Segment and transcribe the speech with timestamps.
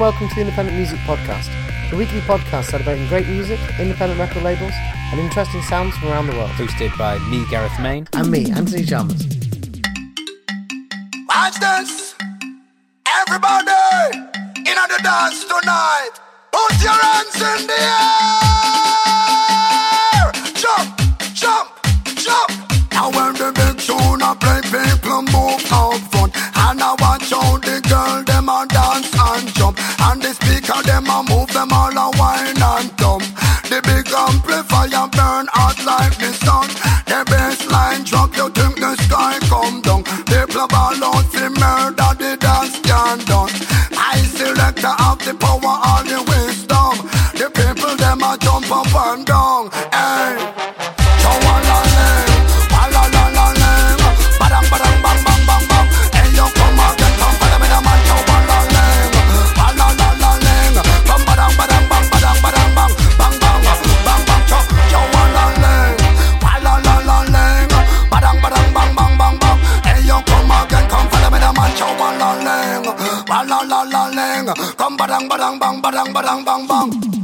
[0.00, 1.50] and welcome to the Independent Music Podcast,
[1.90, 4.72] the weekly podcast celebrating great music, independent record labels,
[5.12, 6.50] and interesting sounds from around the world.
[6.52, 8.08] Hosted by me, Gareth Main.
[8.14, 9.26] And me, Anthony Chalmers.
[11.28, 12.14] Watch this!
[13.26, 14.16] Everybody
[14.56, 16.10] in the dance tonight!
[16.50, 18.99] Put your hands in the air!
[30.20, 33.24] The speaker them a move them all a whine and thump.
[33.70, 36.68] The big amplifier burn hot like the sun.
[37.08, 40.04] The bass line drop, you think the sky come down.
[40.28, 43.50] People ball out fi murder, the dance can't done.
[43.96, 46.94] I selector of the power, all the wisdom.
[47.40, 49.70] The people them a jump up and down.
[74.50, 77.19] Come badang badang bang badang badang bang bang.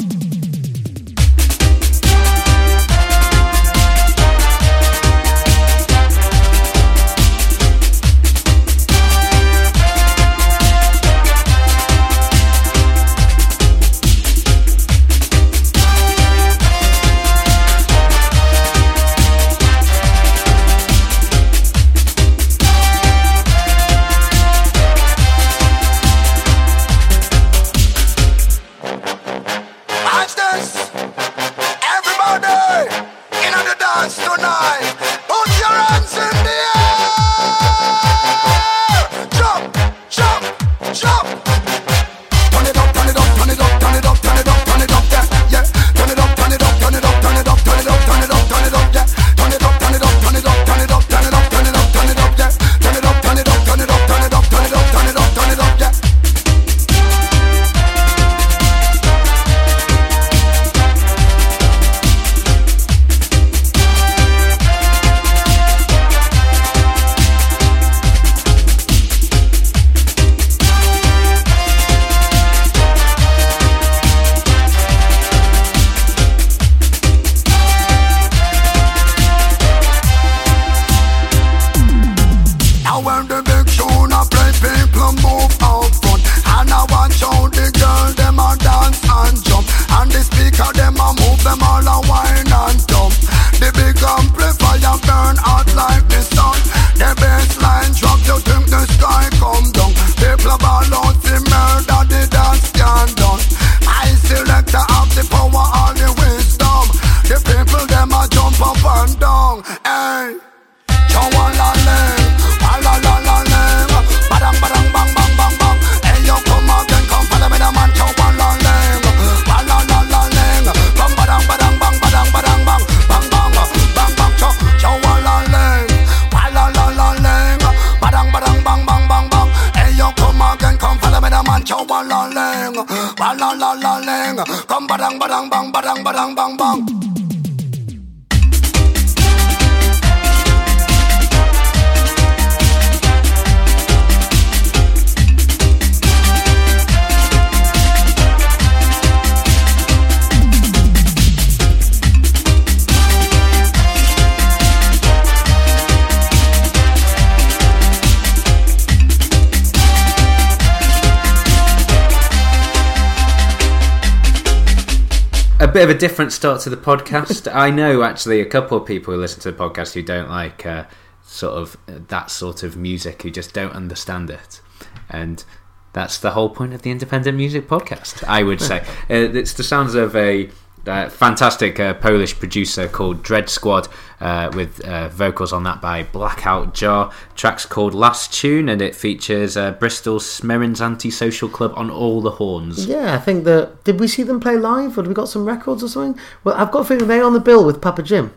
[165.77, 167.53] Bit of a different start to the podcast.
[167.55, 170.65] I know actually a couple of people who listen to the podcast who don't like
[170.65, 170.85] uh,
[171.23, 174.63] sort of uh, that sort of music, who just don't understand it.
[175.11, 175.45] And
[175.93, 178.79] that's the whole point of the independent music podcast, I would say.
[179.11, 180.49] uh, it's the sounds of a
[180.87, 183.87] uh, fantastic uh, Polish producer called Dread Squad,
[184.21, 187.13] uh, with uh, vocals on that by Blackout Jar.
[187.35, 192.33] Track's called Last Tune, and it features uh, Bristol Smerin's Antisocial Club on all the
[192.33, 192.87] horns.
[192.87, 193.85] Yeah, I think that.
[193.85, 196.21] Did we see them play live, or did we got some records or something?
[196.45, 198.33] Well, I've got a feeling they're on the bill with Papa Jim.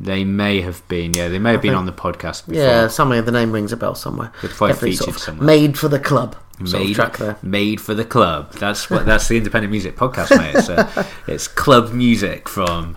[0.00, 2.62] They may have been, yeah, they may have been think- on the podcast before.
[2.62, 4.32] Yeah, somewhere the name rings a bell somewhere.
[4.40, 5.46] Probably featured sort of somewhere.
[5.46, 6.36] Made for the club.
[6.64, 7.36] Sort of made track there.
[7.42, 8.52] made for the club.
[8.52, 10.54] That's what that's the independent music podcast, mate.
[10.54, 12.96] It's, uh, it's club music from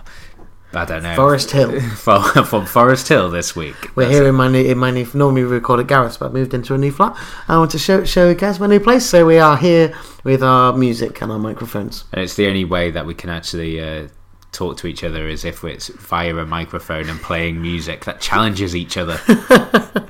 [0.74, 1.14] I don't know.
[1.14, 1.80] Forest Hill.
[2.44, 3.74] from, Forest Hill this week.
[3.96, 4.28] We're That's here it.
[4.28, 5.06] in my new, in my new.
[5.14, 7.16] Normally we record at Gareth's, but I moved into a new flat.
[7.48, 9.94] I want to show show you guys my new place, so we are here
[10.24, 12.04] with our music and our microphones.
[12.12, 14.08] And it's the only way that we can actually uh,
[14.52, 18.74] talk to each other as if it's via a microphone and playing music that challenges
[18.74, 19.20] each other.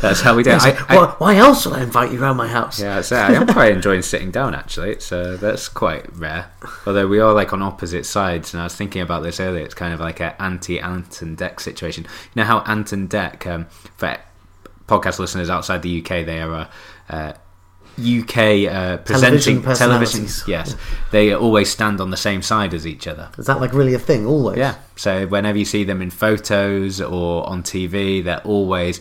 [0.00, 0.62] That's how we do it.
[0.62, 2.80] I, I- why, why else would I invite you around my house?
[2.80, 3.16] yeah, that's it.
[3.16, 4.90] I am quite enjoying sitting down actually.
[4.90, 6.50] It's uh, that's quite rare.
[6.86, 9.64] Although we are like on opposite sides, and I was thinking about this earlier.
[9.64, 12.04] It's kind of like an anti Ant and Dec situation.
[12.04, 14.16] You know how Ant and Dec, um, for
[14.86, 16.68] podcast listeners outside the UK, they are.
[17.08, 17.32] Uh,
[17.98, 20.44] UK uh, presenting Television personalities.
[20.46, 20.76] Yes,
[21.10, 23.30] they always stand on the same side as each other.
[23.38, 24.26] Is that like really a thing?
[24.26, 24.58] Always.
[24.58, 24.76] Yeah.
[24.96, 29.00] So whenever you see them in photos or on TV, they're always,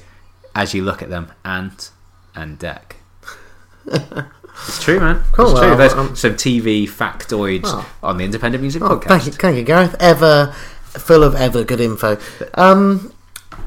[0.56, 1.92] as you look at them, Ant
[2.36, 2.94] and Dec.
[3.88, 5.24] it's true, man.
[5.32, 5.70] Cool, It's true.
[5.70, 7.90] well, There's um, some TV factoids Oh.
[8.04, 9.08] on the Independent Music Oh, Podcast.
[9.08, 9.96] thank you, thank you, Gareth.
[10.00, 10.54] Ever
[10.84, 12.18] full of ever good info.
[12.56, 13.14] Um,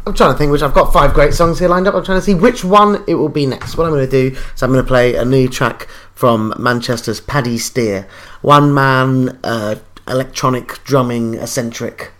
[0.06, 1.94] I'm trying to think which I've got five great songs here lined up.
[1.94, 3.76] I'm trying to see which one it will be next.
[3.76, 7.20] What I'm going to do is I'm going to play a new track from Manchester's
[7.20, 8.06] Paddy Steer,
[8.42, 12.12] one man uh, electronic drumming eccentric.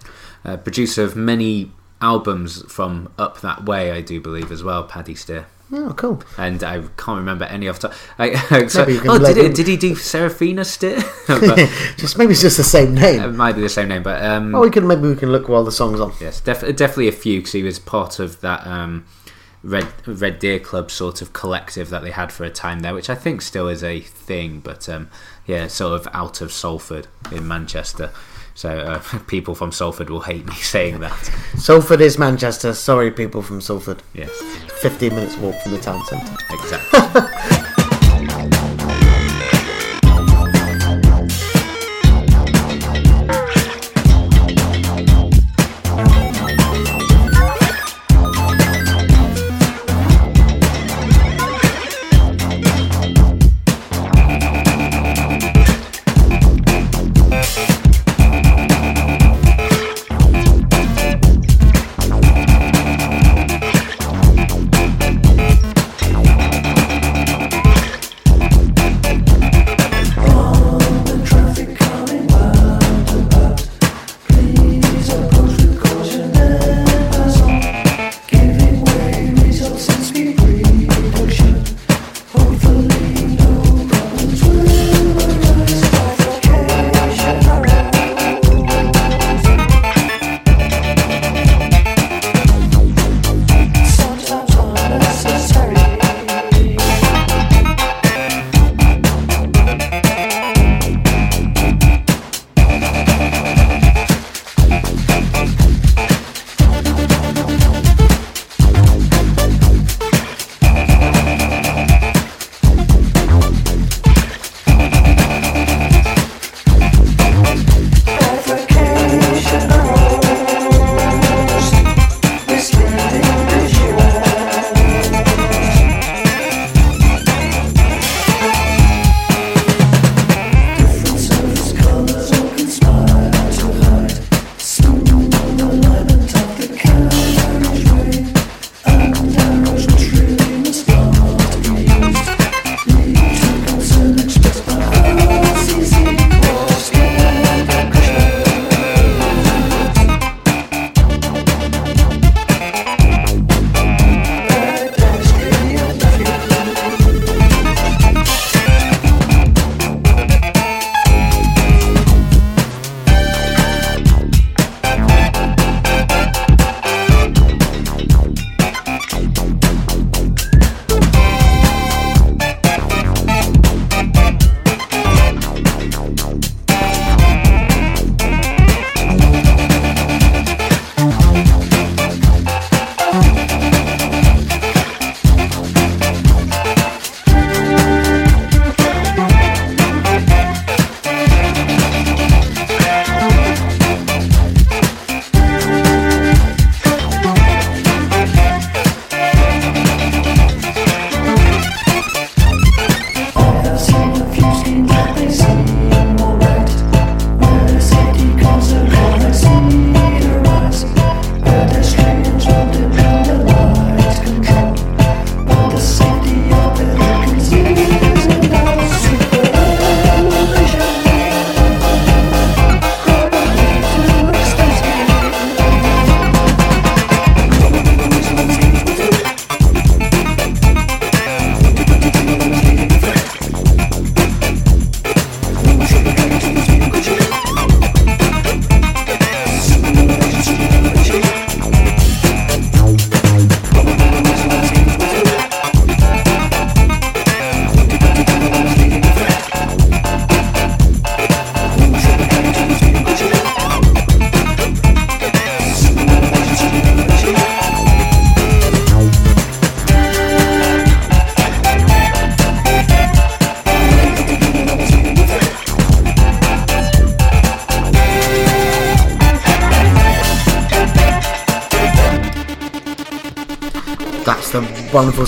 [0.47, 5.15] Uh, producer of many albums from up that way, I do believe as well, Paddy
[5.15, 5.47] Steer.
[5.77, 6.23] Oh, cool.
[6.39, 7.97] And I can't remember any off the top.
[8.19, 10.99] I, so, Maybe you can oh, did, it, did he do Serafina Steer?
[11.27, 11.57] But
[11.97, 13.21] just maybe it's just the same name.
[13.23, 15.49] it might be the same name, but um, Oh, we can maybe we can look
[15.49, 16.13] while the song's on.
[16.21, 19.05] Yes, def- definitely a few because he was part of that um,
[19.63, 23.11] Red Red Deer Club sort of collective that they had for a time there, which
[23.11, 24.61] I think still is a thing.
[24.61, 25.11] But um,
[25.47, 28.11] yeah, sort of out of Salford in Manchester.
[28.55, 31.31] So uh, people from Salford will hate me saying that.
[31.57, 32.73] Salford is Manchester.
[32.75, 34.03] Sorry, people from Salford.
[34.15, 34.31] Yes,
[34.81, 36.37] 15 minutes walk from the town centre.
[36.51, 37.71] exactly.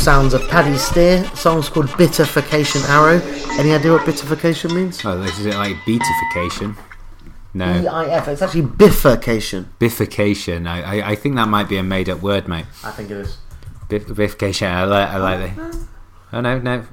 [0.06, 1.22] sounds of Paddy Steer.
[1.22, 3.20] The song's called Bitterfication Arrow.
[3.58, 5.04] Any idea what bitterfication means?
[5.04, 6.76] Oh, this is it like beatification?
[7.54, 8.28] No, B-I-F.
[8.28, 9.68] It's actually bifurcation.
[9.80, 10.68] bifurcation.
[10.68, 12.66] I, I, I think that might be a made-up word, mate.
[12.84, 13.38] I think it is.
[13.88, 14.68] Bif- bifurcation.
[14.68, 15.86] I like I like that.
[16.32, 16.86] Oh no, no.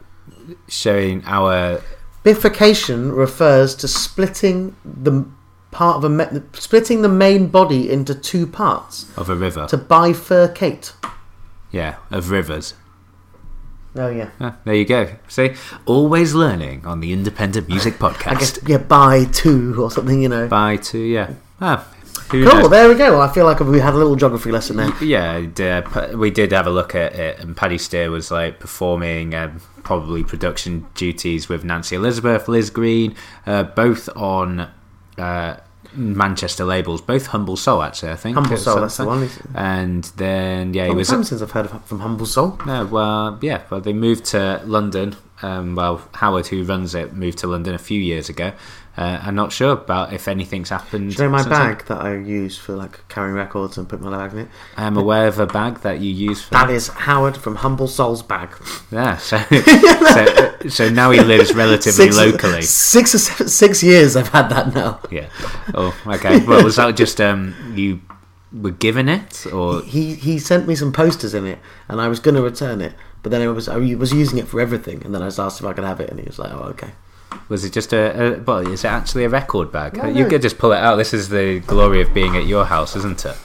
[0.67, 1.83] Showing our
[2.23, 5.23] Bifurcation refers to splitting the
[5.69, 9.67] part of a me- splitting the main body into two parts of a river.
[9.67, 10.93] to bifurcate.
[11.69, 12.73] Yeah, of rivers.
[13.95, 14.29] Oh yeah.
[14.39, 15.07] Ah, there you go.
[15.27, 15.53] See,
[15.85, 18.27] always learning on the Independent Music Podcast.
[18.35, 20.47] I guess yeah, by two or something, you know.
[20.47, 21.33] By two, yeah.
[21.61, 21.87] Ah,
[22.29, 22.41] Cool.
[22.41, 22.69] knows?
[22.69, 23.11] There we go.
[23.11, 24.91] Well, I feel like we had a little geography lesson there.
[25.03, 29.35] Yeah, uh, we did have a look at it, and Paddy Steer was like performing
[29.35, 34.71] um, probably production duties with Nancy Elizabeth, Liz Green, uh, both on
[35.19, 35.57] uh,
[35.95, 38.35] Manchester labels, both Humble Soul actually, I think.
[38.35, 39.29] Humble Soul, that's the one.
[39.55, 42.59] And then yeah, he was time since I've heard of, from Humble Soul.
[42.65, 45.15] no, well, yeah, well, they moved to London.
[45.43, 48.53] Um, well, Howard, who runs it, moved to London a few years ago.
[48.95, 51.15] Uh, I'm not sure about if anything's happened.
[51.15, 54.11] Do you know my bag that I use for like carrying records and put my
[54.15, 54.47] bag in it?
[54.77, 58.21] I'm aware of a bag that you use for That is Howard from Humble Soul's
[58.21, 58.55] bag.
[58.91, 62.61] Yeah, so, so so now he lives relatively locally.
[62.61, 64.99] Six or seven, six years I've had that now.
[65.09, 65.29] Yeah.
[65.73, 66.45] Oh, okay.
[66.45, 67.99] Well, was that just um you
[68.53, 72.19] were given it, or He he sent me some posters in it, and I was
[72.19, 75.13] going to return it, but then I was I was using it for everything, and
[75.13, 76.91] then I was asked if I could have it, and he was like, "Oh, okay."
[77.49, 78.37] was it just a?
[78.37, 79.97] a well, is it actually a record bag?
[79.97, 80.29] No, you no.
[80.29, 80.95] could just pull it out.
[80.95, 83.37] This is the glory of being at your house, isn't it?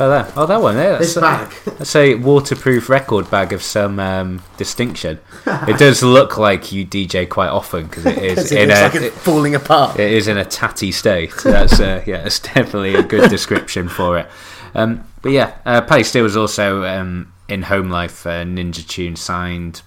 [0.00, 0.32] Oh, there.
[0.34, 0.76] Oh, that one.
[0.76, 1.74] Yeah, This that's, bag.
[1.76, 5.20] that's a waterproof record bag of some um, distinction.
[5.46, 8.82] it does look like you DJ quite often because it is it in a.
[8.82, 10.00] like it's falling apart.
[10.00, 11.32] It is in a tatty state.
[11.44, 14.26] That's uh, yeah, it's definitely a good description for it.
[14.74, 18.26] Um, but yeah, uh, Paddy Steer was also um, in Home Life.
[18.26, 19.82] Uh, Ninja Tune signed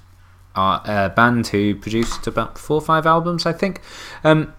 [0.56, 3.82] our uh, band who produced about four or five albums, I think.
[4.24, 4.54] Um,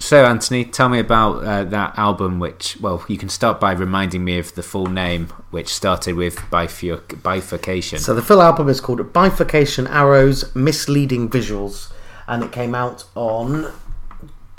[0.00, 2.40] so Anthony, tell me about uh, that album.
[2.40, 6.36] Which well, you can start by reminding me of the full name, which started with
[6.50, 8.00] bifur- bifurcation.
[8.00, 11.92] So the full album is called Bifurcation Arrows Misleading Visuals,
[12.26, 13.72] and it came out on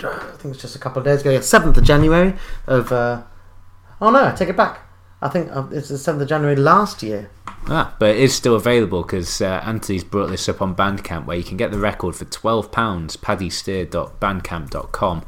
[0.04, 2.34] I think it's just a couple of days ago, seventh of January
[2.66, 2.92] of.
[2.92, 3.22] Uh,
[4.00, 4.80] oh no, I take it back.
[5.22, 7.30] I think uh, it's the seventh of January last year.
[7.68, 11.36] Ah, but it is still available because uh, Anthony's brought this up on Bandcamp where
[11.36, 12.70] you can get the record for £12,
[13.18, 15.24] paddysteer.bandcamp.com.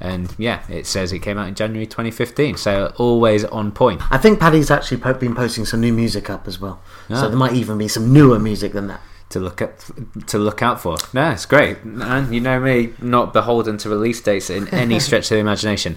[0.00, 4.00] And yeah, it says it came out in January 2015, so always on point.
[4.12, 7.20] I think Paddy's actually po- been posting some new music up as well, Ah.
[7.20, 9.00] so there might even be some newer music than that.
[9.30, 9.86] to look at
[10.26, 10.96] to look out for.
[11.14, 11.78] No, it's great.
[11.84, 15.96] And you know me, not beholden to release dates in any stretch of the imagination.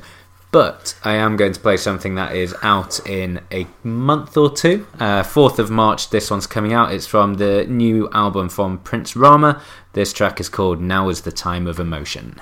[0.56, 4.88] But I am going to play something that is out in a month or two.
[4.98, 6.94] Uh, 4th of March, this one's coming out.
[6.94, 9.62] It's from the new album from Prince Rama.
[9.92, 12.40] This track is called Now is the Time of Emotion.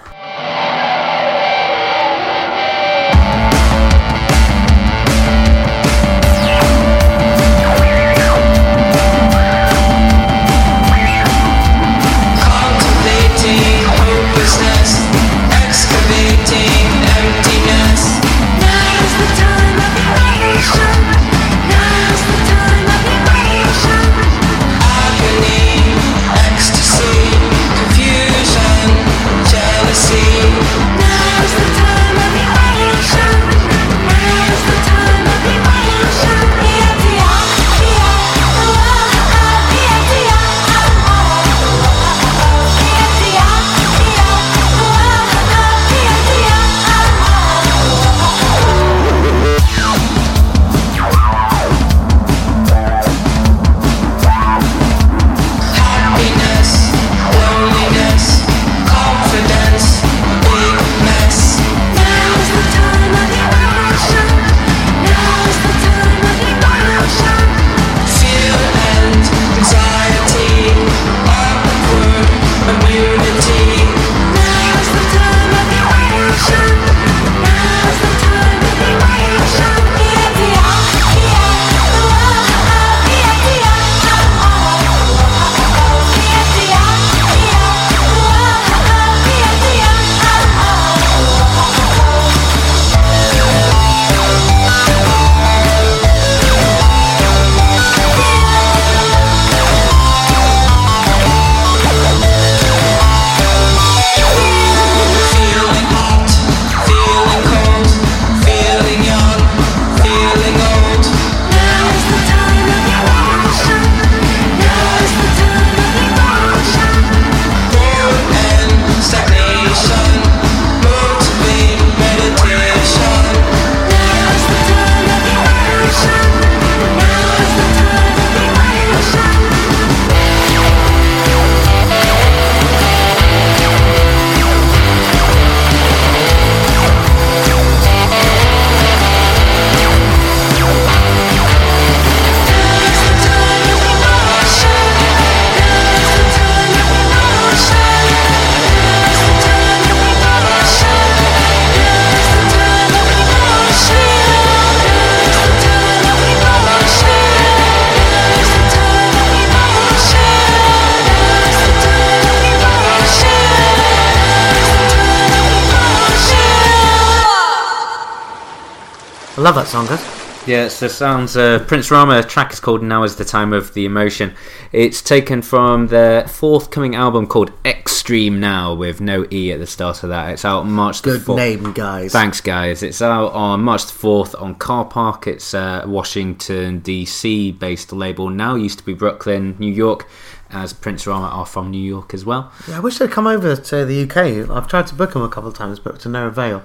[169.43, 170.01] Love that song, guys.
[170.47, 171.35] Yeah, it's the sounds.
[171.35, 174.33] Uh, Prince Rama track is called "Now Is the Time of the Emotion."
[174.71, 180.01] It's taken from their forthcoming album called "Extreme Now" with no e at the start
[180.03, 180.31] of that.
[180.31, 181.35] It's out March the Good 4th.
[181.35, 182.13] name, guys.
[182.13, 182.83] Thanks, guys.
[182.83, 185.27] It's out on March the 4th on Car Park.
[185.27, 187.51] It's a Washington, D.C.
[187.51, 188.29] based label.
[188.29, 190.07] Now used to be Brooklyn, New York,
[190.51, 192.49] as Prince Rama are from New York as well.
[192.69, 194.49] Yeah, I wish they'd come over to the UK.
[194.49, 196.63] I've tried to book them a couple of times, but to no avail.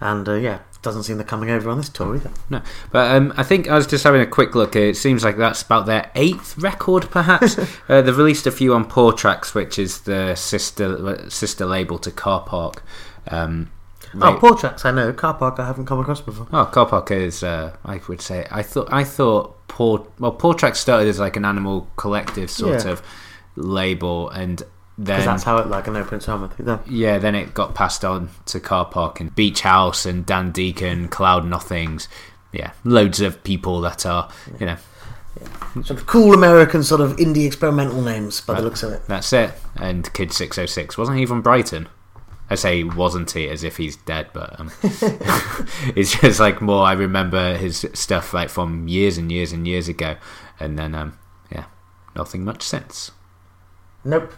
[0.00, 2.30] And uh, yeah, doesn't seem they're coming over on this tour either.
[2.48, 4.74] No, but um, I think I was just having a quick look.
[4.76, 7.58] It seems like that's about their eighth record, perhaps.
[7.88, 12.10] uh, they've released a few on Paw Tracks, which is the sister sister label to
[12.10, 12.82] Car Park.
[13.28, 13.70] Um,
[14.20, 15.12] Oh, Paw Tracks, I know.
[15.12, 16.48] Car Park, I haven't come across before.
[16.52, 17.44] Oh, Car Park is.
[17.44, 18.44] Uh, I would say.
[18.50, 18.88] I thought.
[18.92, 19.68] I thought.
[19.68, 20.04] Poor.
[20.18, 22.90] Well, Paw Tracks started as like an animal collective sort Yeah.
[22.90, 23.02] of
[23.54, 24.64] label, and
[25.02, 26.86] Because that's how it, like, I know Prince Rama through that.
[26.86, 31.08] yeah, then it got passed on to Car Park and Beach House and Dan Deacon,
[31.08, 32.08] Cloud Nothings.
[32.52, 34.76] Yeah, loads of people that are you know
[35.74, 39.02] Sort of cool American, sort of indie experimental names by the looks of it.
[39.06, 39.52] That's it.
[39.76, 41.88] And Kid Six Oh Six wasn't he from Brighton?
[42.50, 44.72] I say wasn't he as if he's dead, but um,
[45.94, 46.84] it's just like more.
[46.84, 50.16] I remember his stuff like from years and years and years ago,
[50.58, 51.16] and then um,
[51.52, 51.66] yeah,
[52.16, 53.12] nothing much since.
[54.04, 54.32] Nope.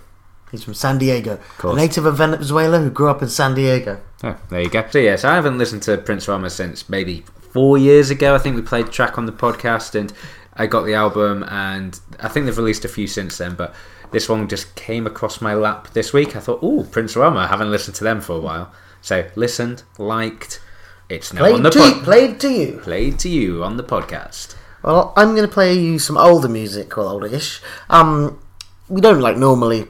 [0.52, 1.40] He's from San Diego.
[1.64, 4.00] A native of Venezuela who grew up in San Diego.
[4.22, 4.86] Oh, there you go.
[4.90, 8.34] So yes, I haven't listened to Prince Rama since maybe four years ago.
[8.34, 10.12] I think we played track on the podcast, and
[10.54, 13.54] I got the album, and I think they've released a few since then.
[13.54, 13.74] But
[14.10, 16.36] this one just came across my lap this week.
[16.36, 17.40] I thought, oh, Prince Rama.
[17.40, 20.60] I haven't listened to them for a while, so listened, liked.
[21.08, 22.78] It's now on Played the to, pod- played to you.
[22.82, 24.54] played to you on the podcast.
[24.82, 27.60] Well, I'm going to play you some older music, or older-ish.
[27.88, 28.38] Um,
[28.88, 29.86] we don't like normally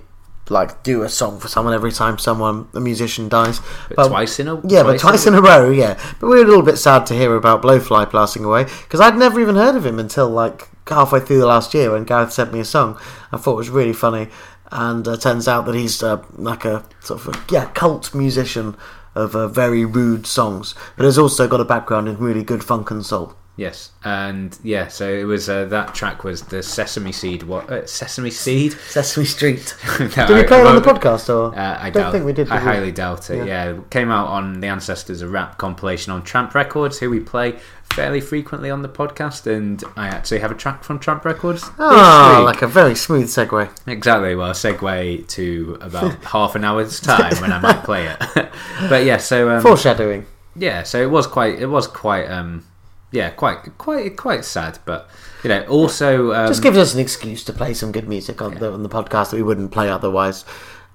[0.53, 3.61] like do a song for someone every time someone a musician dies,
[3.97, 5.99] But twice in a- yeah, but twice twice in in a row, yeah.
[6.21, 9.17] But we were a little bit sad to hear about Blowfly passing away because I'd
[9.17, 12.53] never even heard of him until like halfway through the last year when Gareth sent
[12.53, 12.99] me a song.
[13.33, 14.29] I thought it was really funny,
[14.71, 18.77] and uh, turns out that he's uh, like a sort of a, yeah cult musician
[19.15, 22.91] of uh, very rude songs, but has also got a background in really good funk
[22.91, 23.35] and soul.
[23.55, 27.43] Yes, and yeah, so it was uh, that track was the Sesame Seed.
[27.43, 28.73] What uh, Sesame Seed?
[28.89, 29.77] Sesame Street.
[30.01, 31.55] No, Did we I- play it on the podcast or?
[31.57, 32.51] Uh, I don't doubt, think we did.
[32.51, 32.65] I we?
[32.65, 33.39] highly doubt it.
[33.39, 33.45] Yeah.
[33.45, 33.71] Yeah.
[33.79, 37.59] it came out on the Ancestors of Rap compilation on Tramp Records, who we play
[37.93, 41.63] fairly frequently on the podcast, and I actually have a track from Tramp Records.
[41.73, 41.79] Week.
[41.79, 43.69] like a very smooth segue.
[43.87, 44.35] Exactly.
[44.35, 48.51] Well, a segue to about half an hour's time when I might play it.
[48.89, 50.25] but yeah, so um, Foreshadowing.
[50.57, 52.65] yeah, so it was quite, it was quite, um,
[53.13, 54.79] yeah, quite, quite, quite sad.
[54.85, 55.09] But
[55.45, 58.55] you know, also, um, Just gives us an excuse to play some good music on
[58.57, 60.45] the on the podcast that we wouldn't play otherwise.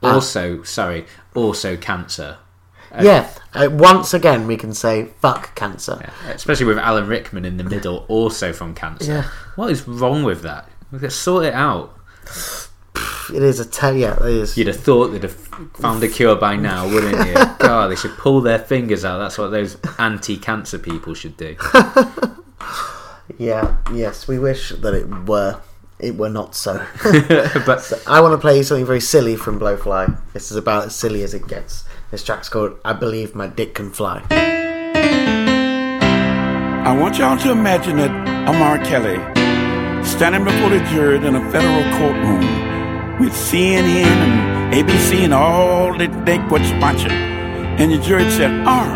[0.03, 2.37] Uh, also, sorry, also cancer.
[3.01, 6.11] yeah, uh, once again we can say fuck cancer.
[6.27, 9.11] especially with Alan Rickman in the middle, also from cancer.
[9.11, 9.29] Yeah.
[9.55, 10.69] What is wrong with that?
[10.91, 11.93] We could sort it out.
[13.33, 14.57] It is a te- yeah, it is.
[14.57, 15.35] You'd have thought they'd have
[15.75, 17.33] found a cure by now, wouldn't you?
[17.59, 19.17] God, they should pull their fingers out.
[19.19, 21.55] That's what those anti-cancer people should do.
[23.37, 25.59] Yeah, yes, we wish that it were.
[25.99, 26.85] It were not so.
[27.65, 30.17] but I want to play you something very silly from Blowfly.
[30.33, 31.83] This is about as silly as it gets.
[32.11, 34.23] This track's called "I Believe My Dick Can Fly."
[36.85, 38.11] I want y'all to imagine that
[38.47, 39.17] Amar Kelly
[40.05, 42.66] standing before the jury in a federal courtroom
[43.19, 47.09] with CNN and ABC and all that they would sponsor.
[47.09, 48.87] And the jury said, R,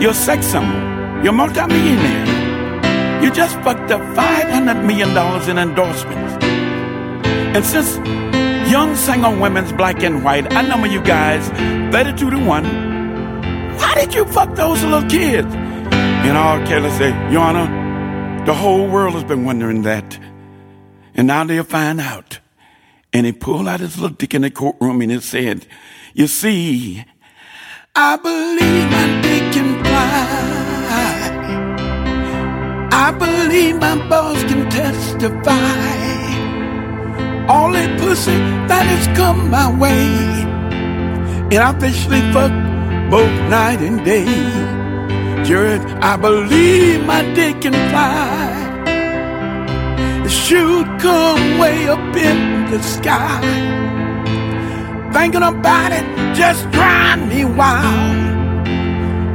[0.00, 0.80] you're a sex symbol.
[1.22, 3.22] You're multimillionaire.
[3.22, 5.10] You just fucked up $500 million
[5.48, 6.44] in endorsements.
[7.54, 7.96] And since
[8.70, 11.46] young single women's black and white, I number you guys
[11.94, 12.64] 32 to 1.
[13.76, 15.54] Why did you fuck those little kids?
[15.54, 16.64] And R.
[16.66, 20.18] Kelly said, Your Honor, the whole world has been wondering that.
[21.14, 22.40] And now they'll find out.
[23.12, 25.66] And he pulled out his little dick in the courtroom and he said,
[26.14, 27.04] You see,
[27.94, 30.52] I believe my dick can fly.
[32.90, 35.92] I believe my balls can testify.
[37.48, 38.32] All that pussy
[38.68, 40.06] that has come my way.
[41.52, 42.52] And I officially fuck
[43.10, 44.24] both night and day.
[45.44, 48.71] Jared, I believe my dick can fly.
[50.32, 53.40] Should come way up in the sky.
[55.12, 58.16] Thinking about it just drive me wild.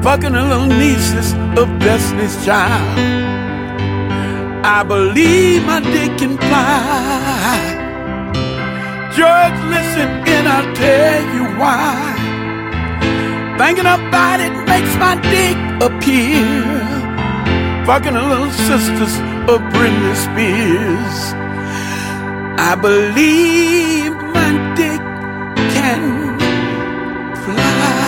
[0.03, 2.97] Fucking a little nieces of Destiny's Child.
[4.65, 7.57] I believe my dick can fly.
[9.15, 11.93] George, listen and I'll tell you why.
[13.59, 15.57] Thinking about it makes my dick
[15.87, 16.55] appear.
[17.85, 21.17] Fucking a little sisters of Britney Spears.
[22.59, 25.01] I believe my dick
[25.73, 26.37] can
[27.43, 28.07] fly.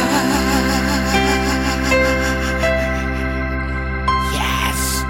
[4.34, 5.04] Yes.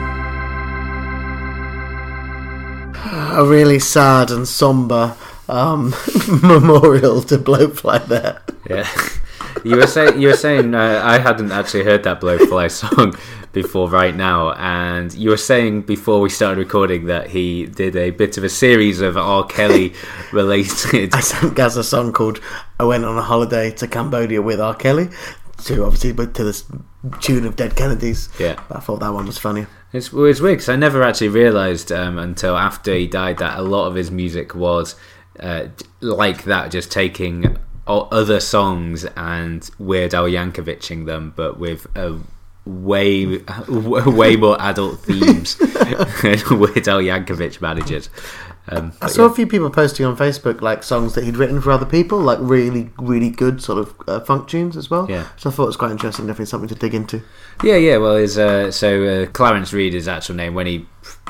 [3.37, 5.15] A really sad and somber
[5.47, 5.89] um,
[6.43, 8.41] memorial to Blowfly there.
[8.69, 8.87] Yeah,
[9.63, 13.15] you were saying you were saying uh, I hadn't actually heard that Blowfly song
[13.51, 18.11] before right now, and you were saying before we started recording that he did a
[18.11, 19.45] bit of a series of R.
[19.45, 19.93] Kelly
[20.31, 21.13] related.
[21.13, 22.39] I sang Gaz a song called
[22.79, 24.75] I Went on a Holiday to Cambodia with R.
[24.75, 25.09] Kelly,
[25.65, 26.83] to obviously but to the
[27.21, 28.29] tune of Dead Kennedys.
[28.39, 28.61] Yeah.
[28.67, 29.65] But I thought that one was funny.
[29.91, 33.57] It's, well, it's weird because I never actually realised um, until after he died that
[33.57, 34.95] a lot of his music was
[35.39, 35.67] uh,
[36.01, 37.57] like that, just taking
[37.89, 42.19] other songs and Weird Al Yankovicing them, but with a
[42.65, 43.25] way
[43.67, 45.69] way more adult themes than
[46.59, 48.09] Weird Al Yankovic manages.
[48.71, 49.31] Um, I saw yeah.
[49.31, 52.37] a few people posting on Facebook like songs that he'd written for other people, like
[52.39, 55.09] really, really good sort of uh, funk tunes as well.
[55.09, 55.27] Yeah.
[55.37, 57.23] So I thought it was quite interesting, definitely something to dig into.
[57.63, 57.97] Yeah, yeah.
[57.97, 60.85] Well, his uh, so uh, Clarence Reid, his actual name, when he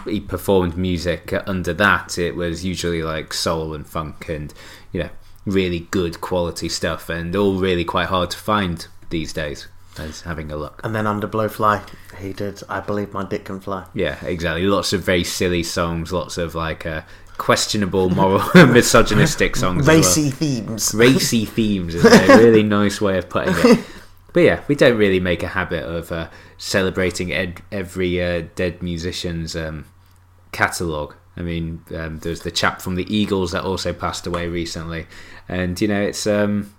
[0.06, 4.54] he performed music under that, it was usually like soul and funk and
[4.92, 5.10] you know
[5.50, 9.68] really good quality stuff, and all really quite hard to find these days.
[9.98, 10.80] As having a look.
[10.84, 11.82] And then under Blowfly,
[12.20, 13.86] he did I Believe My Dick Can Fly.
[13.94, 14.64] Yeah, exactly.
[14.64, 16.14] Lots of very silly songs.
[16.14, 17.02] Lots of like uh,
[17.38, 19.82] questionable moral, misogynistic songs.
[19.82, 19.98] as well.
[19.98, 20.94] Racy themes.
[20.94, 23.86] racy themes is a really nice way of putting it.
[24.32, 28.84] But yeah, we don't really make a habit of uh, celebrating ed- every uh, dead
[28.84, 29.86] musician's um,
[30.52, 31.16] catalogue.
[31.40, 35.08] I mean, um, there's the chap from the Eagles that also passed away recently,
[35.48, 36.74] and you know it's um,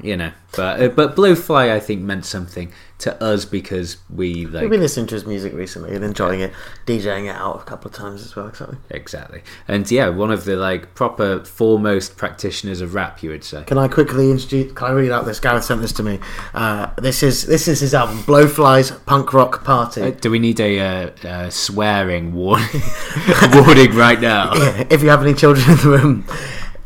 [0.00, 4.62] you know, but uh, but Blowfly I think meant something to us because we like
[4.62, 6.52] We've been listening to his music recently and enjoying it,
[6.86, 8.78] DJing it out a couple of times as well, exactly.
[8.90, 13.64] exactly, and yeah, one of the like proper foremost practitioners of rap, you would say.
[13.64, 14.72] Can I quickly introduce?
[14.72, 15.40] Can I read out this?
[15.40, 16.20] Gareth sent this to me.
[16.54, 20.02] Uh, this is this is his album, Blowfly's Punk Rock Party.
[20.02, 22.82] Uh, do we need a uh, uh, swearing warning,
[23.52, 24.52] warning right now?
[24.90, 26.26] if you have any children in the room,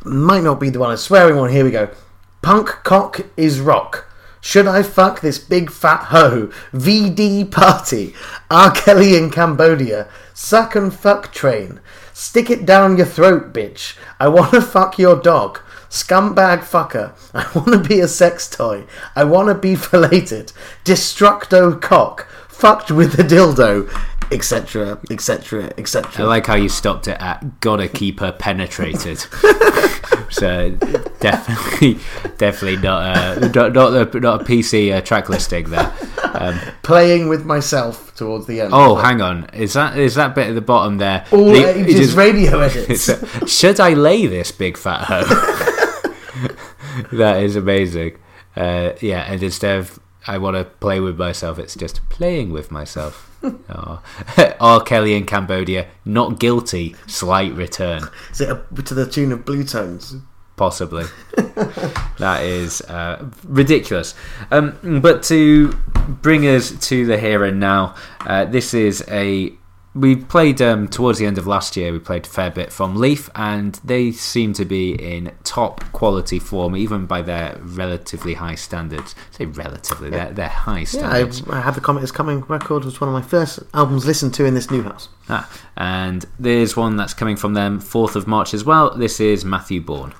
[0.04, 0.92] might not be the one.
[0.92, 1.50] A swearing one.
[1.50, 1.88] Here we go.
[2.46, 4.06] Punk cock is rock.
[4.40, 6.52] Should I fuck this big fat hoe?
[6.72, 8.14] VD party.
[8.48, 8.70] R.
[8.70, 10.06] Kelly in Cambodia.
[10.32, 11.80] Suck and fuck train.
[12.12, 13.96] Stick it down your throat, bitch.
[14.20, 15.58] I wanna fuck your dog.
[15.90, 17.14] Scumbag fucker.
[17.34, 18.84] I wanna be a sex toy.
[19.16, 20.52] I wanna be filleted.
[20.84, 22.28] Destructo cock.
[22.46, 23.90] Fucked with a dildo.
[24.32, 24.98] Etc.
[25.10, 25.72] Etc.
[25.78, 26.24] Etc.
[26.24, 29.18] I like how you stopped it at "gotta keep her penetrated."
[30.30, 30.70] so
[31.20, 31.98] definitely,
[32.38, 35.92] definitely not a not not a, not a PC uh, track listing there.
[36.34, 38.70] Um, Playing with myself towards the end.
[38.74, 41.24] oh, hang on, is that is that bit at the bottom there?
[41.32, 43.08] All The- ages is- radio edits.
[43.08, 45.22] a- should I lay this big fat hoe?
[47.12, 48.18] that is amazing.
[48.56, 52.70] Uh, yeah, and instead of I want to play with myself, it's just playing with
[52.70, 53.30] myself.
[53.44, 54.02] oh.
[54.60, 54.80] R.
[54.82, 58.08] Kelly in Cambodia, not guilty, slight return.
[58.30, 60.16] Is it a, to the tune of Blue Tones?
[60.56, 61.04] Possibly.
[62.18, 64.14] that is uh, ridiculous.
[64.50, 65.72] Um, but to
[66.08, 69.52] bring us to the here and now, uh, this is a.
[69.96, 71.90] We played um, towards the end of last year.
[71.90, 76.38] We played a fair bit from Leaf, and they seem to be in top quality
[76.38, 79.14] form, even by their relatively high standards.
[79.30, 81.48] say relatively, they're, they're high Yeah, standards.
[81.48, 82.84] I, I have the is Coming record.
[82.84, 85.08] was one of my first albums listened to in this new house.
[85.30, 88.94] Ah, and there's one that's coming from them 4th of March as well.
[88.94, 90.12] This is Matthew Bourne.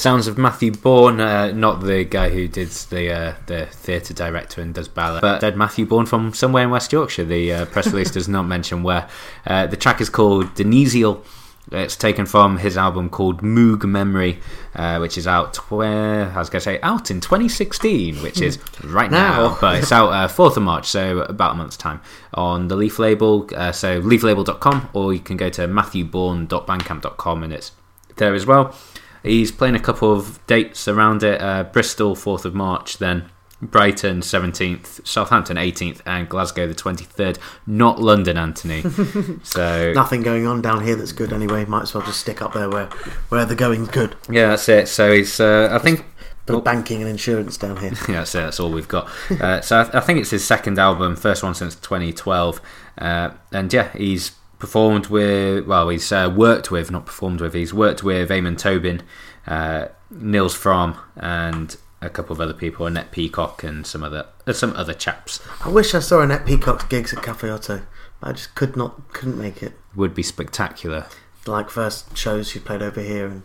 [0.00, 4.62] Sounds of Matthew Bourne, uh, not the guy who did the uh, the theatre director
[4.62, 7.24] and does ballet, but dead Matthew Bourne from somewhere in West Yorkshire.
[7.26, 9.10] The uh, press release does not mention where.
[9.46, 11.22] Uh, the track is called Denisial.
[11.70, 14.40] It's taken from his album called Moog Memory,
[14.74, 15.56] uh, which is out.
[15.70, 19.58] Where I was going to say out in 2016, which is right now, Now.
[19.60, 22.00] but it's out uh, 4th of March, so about a month's time
[22.32, 23.46] on the Leaf label.
[23.54, 27.72] Uh, so leaflabel.com, or you can go to matthewbourne.bandcamp.com, and it's
[28.16, 28.74] there as well.
[29.22, 33.26] He's playing a couple of dates around it: uh, Bristol 4th of March, then
[33.62, 37.38] Brighton 17th, Southampton 18th, and Glasgow the 23rd.
[37.66, 38.80] Not London, Anthony.
[39.42, 41.66] so Nothing going on down here that's good anyway.
[41.66, 42.86] Might as well just stick up there where
[43.28, 44.16] where the going's good.
[44.30, 44.88] yeah, that's it.
[44.88, 46.04] So he's, uh, I think.
[46.46, 46.60] But Oh.
[46.62, 47.92] banking and insurance down here.
[48.08, 48.38] Yeah, that's it.
[48.38, 49.08] That's all we've got.
[49.30, 52.60] Uh, so I, I think it's his second album, first one since 2012,
[52.98, 55.66] uh, and yeah, he's performed with.
[55.66, 57.54] Well, he's uh, worked with, not performed with.
[57.54, 59.02] He's worked with Amon Tobin,
[59.46, 64.52] uh, Nils Frahm, and a couple of other people, Annette Peacock, and some other uh,
[64.52, 65.40] some other chaps.
[65.64, 67.82] I wish I saw Annette Peacock's gigs at Cafe Oto.
[68.20, 69.72] but I just could not, couldn't make it.
[69.96, 71.06] Would be spectacular.
[71.46, 73.42] Like first shows she played over here in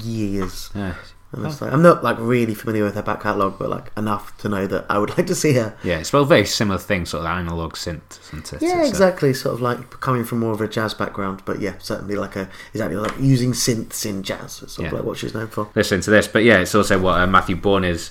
[0.00, 0.70] years.
[0.74, 0.94] Yeah,
[1.32, 4.36] And it's like, I'm not like really familiar with her back catalogue, but like enough
[4.38, 5.74] to know that I would like to see her.
[5.82, 5.98] yeah.
[5.98, 8.60] It's well, very similar thing, sort of analog synth, isn't it?
[8.62, 9.32] Yeah, It's, uh, exactly.
[9.34, 12.48] Sort of like coming from more of a jazz background, but yeah, certainly like a
[12.74, 14.62] exactly like using synths in jazz.
[14.62, 14.98] It's sort of Yeah.
[14.98, 15.68] like what she's known for.
[15.74, 16.28] listen to this.
[16.28, 18.10] But yeah, it's also what uh, Matthew Bourne is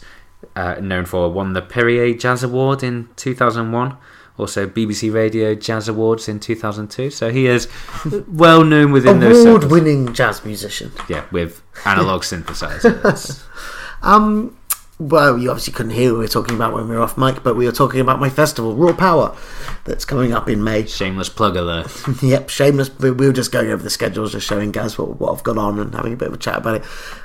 [0.56, 1.30] uh, known for.
[1.32, 3.96] Won the Perrier Jazz Award in 2001.
[4.42, 7.12] Also, BBC Radio Jazz Awards in 2002.
[7.12, 7.68] So he is
[8.28, 9.46] well known within those.
[9.46, 10.92] Award-winning jazz musician.
[11.08, 13.44] Yeah, with analog synthesizers.
[14.04, 14.58] Um,
[14.98, 17.44] well, you obviously couldn't hear what we were talking about when we were off mic,
[17.44, 19.36] but we were talking about my festival, Raw Power,
[19.86, 20.86] that's coming up in May.
[20.86, 21.92] Shameless plug alert.
[22.24, 22.90] yep, shameless.
[23.00, 25.58] We we were just going over the schedules, just showing Gaz what, what I've got
[25.58, 26.84] on and having a bit of a chat about it.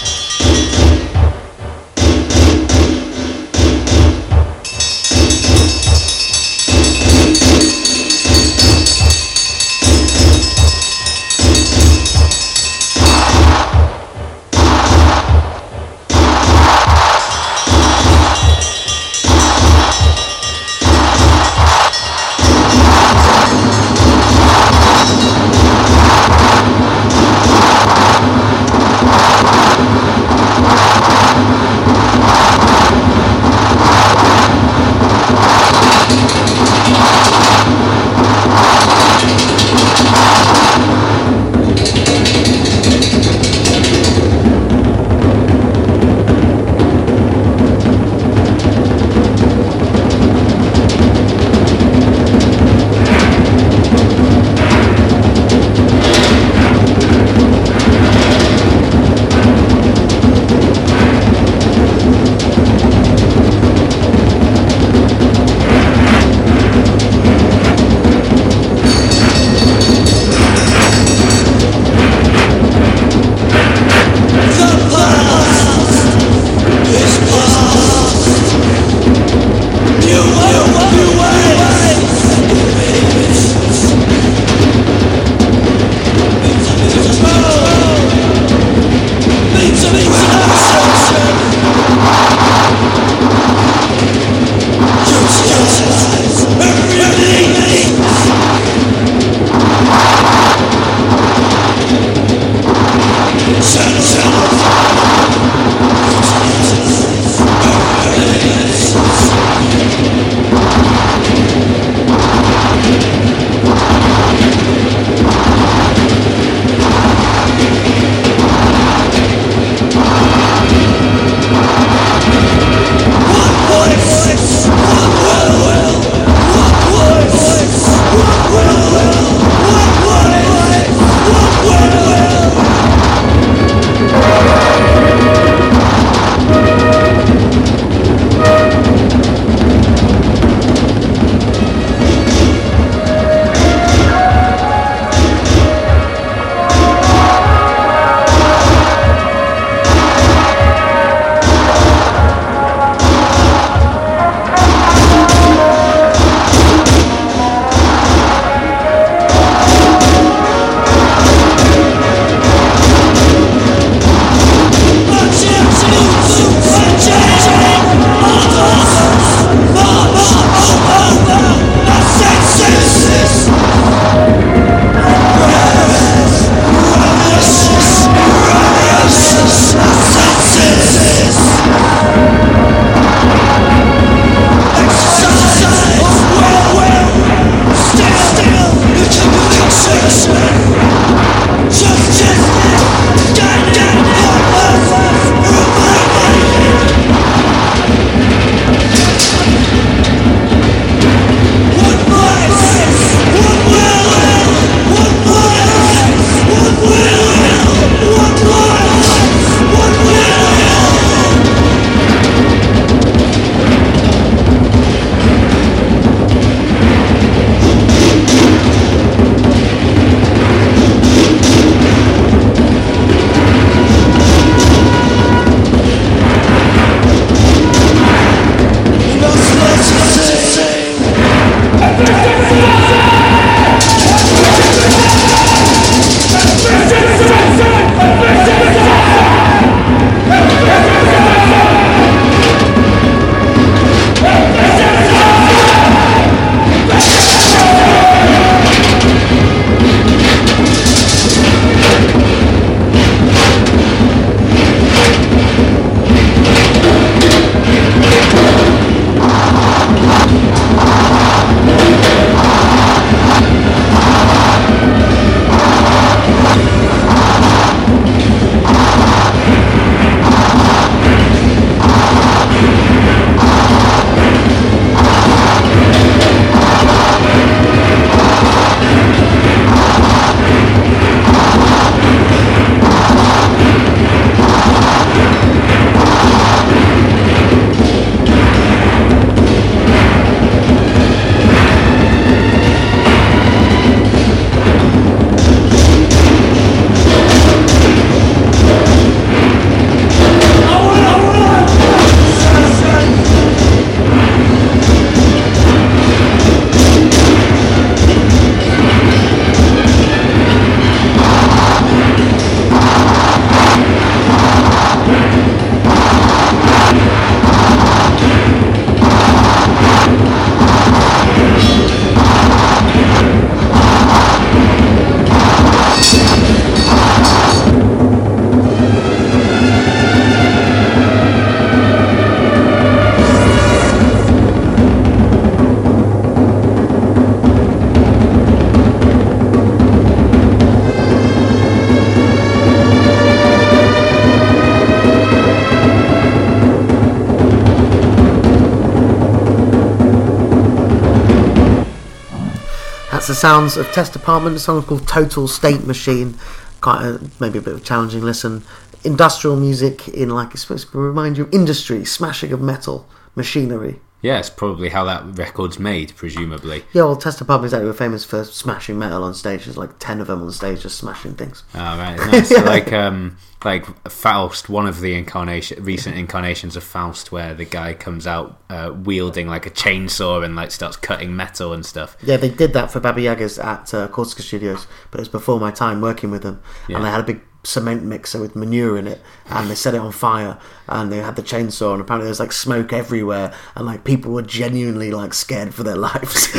[353.45, 354.55] Sounds of Test Department.
[354.55, 356.39] The song's called Total State Machine.
[356.81, 358.65] Quite a, maybe a bit of a challenging listen.
[359.05, 364.01] Industrial music in like it's supposed to remind you of industry, smashing of metal, machinery.
[364.25, 366.83] Yeah, it's probably how that record's made, presumably.
[366.95, 369.67] Yeah, well, Test Department exactly were famous for smashing metal on stage.
[369.67, 371.63] There's like ten of them on stage just smashing things.
[371.75, 372.51] Oh, right, nice.
[372.51, 377.93] Like um, like Faust, one of the incarnation, recent incarnations of Faust, where the guy
[377.93, 382.17] comes out uh, wielding like a chainsaw and like starts cutting metal and stuff.
[382.23, 385.61] Yeah, they did that for Baba Yagas at uh, Corsica Studios, but it was before
[385.61, 386.63] my time working with them.
[386.89, 386.97] Yeah.
[386.97, 389.99] And they had a big cement mixer with manure in it, and they set it
[390.01, 390.59] on fire,
[390.89, 394.33] and they had the chainsaw, and apparently there was like smoke everywhere, and like people
[394.33, 396.53] were genuinely like scared for their lives.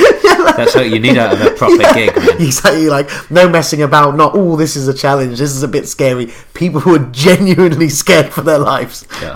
[0.58, 2.42] That's what you need out of a proper gig, man.
[2.42, 4.16] Exactly, like no messing about.
[4.16, 5.40] Not oh, this is a challenge.
[5.40, 6.32] This is a bit scary.
[6.54, 9.08] People were genuinely scared for their lives.
[9.22, 9.36] Yeah.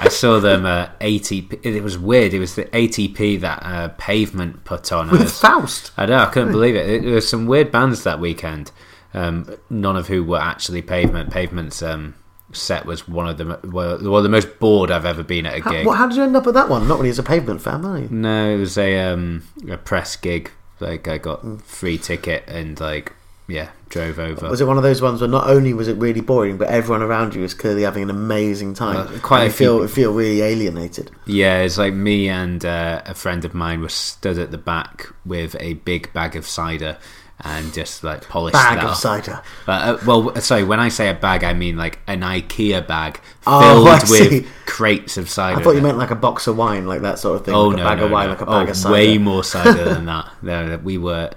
[0.00, 1.60] I saw them uh, ATP.
[1.64, 2.32] It was weird.
[2.34, 5.08] It was the ATP that uh, Pavement put on.
[5.08, 5.92] I With was- Faust.
[5.96, 6.18] I know.
[6.18, 6.88] I couldn't believe it.
[6.88, 7.02] it.
[7.02, 8.70] There were some weird bands that weekend.
[9.14, 11.30] Um, none of who were actually Pavement.
[11.30, 12.14] Pavement's um,
[12.52, 15.62] set was one of the mo- well, the most bored I've ever been at a
[15.62, 15.86] How, gig.
[15.86, 16.86] what, how did you end up at that one?
[16.86, 18.08] Not really as a pavement fan, are you?
[18.10, 20.50] No, it was a um, a press gig.
[20.80, 23.12] Like I got free ticket and like
[23.48, 24.48] yeah, drove over.
[24.50, 27.00] Was it one of those ones where not only was it really boring, but everyone
[27.02, 28.96] around you was clearly having an amazing time?
[29.08, 31.10] Uh, quite And a feel few- feel really alienated.
[31.26, 35.06] Yeah, it's like me and uh, a friend of mine were stood at the back
[35.24, 36.98] with a big bag of cider
[37.40, 39.42] and just like polish Bag of cider.
[39.66, 43.20] Uh, uh, well, sorry, when I say a bag, I mean like an IKEA bag
[43.46, 44.40] Oh, filled see.
[44.40, 45.60] with crates of cider.
[45.60, 47.54] I thought you meant like a box of wine, like that sort of thing.
[47.54, 48.32] Oh like no, a bag no, of wine, no.
[48.32, 48.92] like a oh, bag of cider.
[48.92, 50.30] way more cider than that.
[50.42, 51.30] No, we were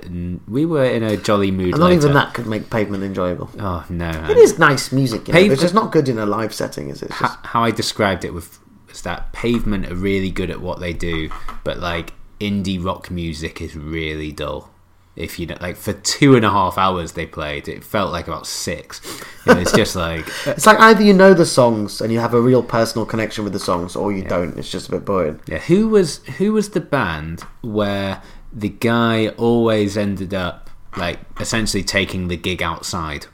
[0.47, 1.73] we were in a jolly mood.
[1.73, 1.97] And not later.
[2.01, 3.49] even that could make pavement enjoyable.
[3.59, 6.53] Oh no, It is nice music, you know, it's just not good in a live
[6.53, 7.11] setting, is it?
[7.11, 10.93] Just, how I described it with was that pavement are really good at what they
[10.93, 11.29] do,
[11.63, 14.71] but like indie rock music is really dull.
[15.15, 18.27] If you know, like for two and a half hours they played, it felt like
[18.27, 19.01] about six.
[19.45, 22.33] You know, it's just like it's like either you know the songs and you have
[22.33, 24.57] a real personal connection with the songs, or you don't.
[24.57, 25.41] It's just a bit boring.
[25.47, 25.59] yeah.
[25.59, 28.21] Who was who was the band where
[28.53, 33.27] the guy always ended up like essentially taking the gig outside?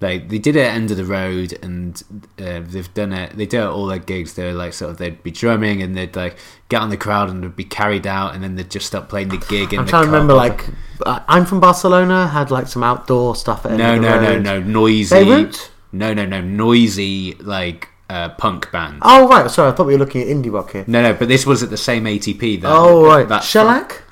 [0.00, 2.02] Like they did it at end of the road, and
[2.38, 3.36] uh, they've done it.
[3.36, 4.32] They do it at all their gigs.
[4.32, 6.36] They're like sort of they'd be drumming, and they'd like
[6.70, 9.28] get on the crowd, and they'd be carried out, and then they'd just stop playing
[9.28, 9.74] the gig.
[9.74, 10.64] I'm trying to remember, like,
[11.04, 15.14] uh, I'm from Barcelona, had like some outdoor stuff at no, no, no, no, noisy.
[15.24, 15.70] Beirut?
[15.92, 19.00] No, no, no, noisy like uh, punk band.
[19.02, 20.84] Oh, right, sorry, I thought we were looking at indie rock here.
[20.86, 22.62] No, no, but this was at the same ATP.
[22.62, 23.28] That, Oh, right.
[23.28, 24.02] that Shellac?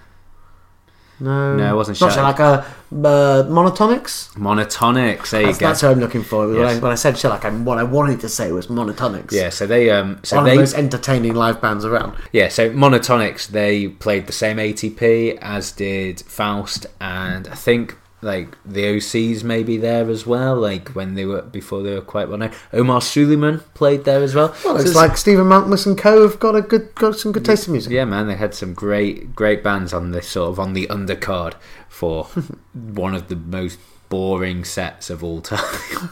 [1.20, 1.56] No.
[1.56, 2.36] No, it wasn't Not Shellac.
[2.36, 2.64] Shellac,
[2.94, 4.32] uh, uh, Monotonix?
[4.34, 5.30] Monotonix.
[5.30, 5.66] There you That's, go.
[5.66, 6.46] that's who I'm looking for.
[6.46, 6.76] When, Yes.
[6.76, 9.32] I, when I said Shellac, I, what I wanted to say was Monotonix.
[9.32, 12.14] Yeah, so they um, so One they of the most entertaining live bands around.
[12.32, 18.56] Yeah, so Monotonix they played the same ATP as did Faust, and I think like
[18.64, 20.56] the OCs maybe there as well.
[20.56, 22.52] Like when they were before they were quite well known.
[22.72, 24.48] Omar Souleyman played there as well.
[24.64, 26.22] Well, So it's like Stephen Malkmus and Co.
[26.22, 27.92] have got a good, got some good taste in music.
[27.92, 31.54] yeah, man, they had some great great bands on this sort of on the undercard
[31.88, 32.24] for
[32.74, 35.58] one of the most boring sets of all time.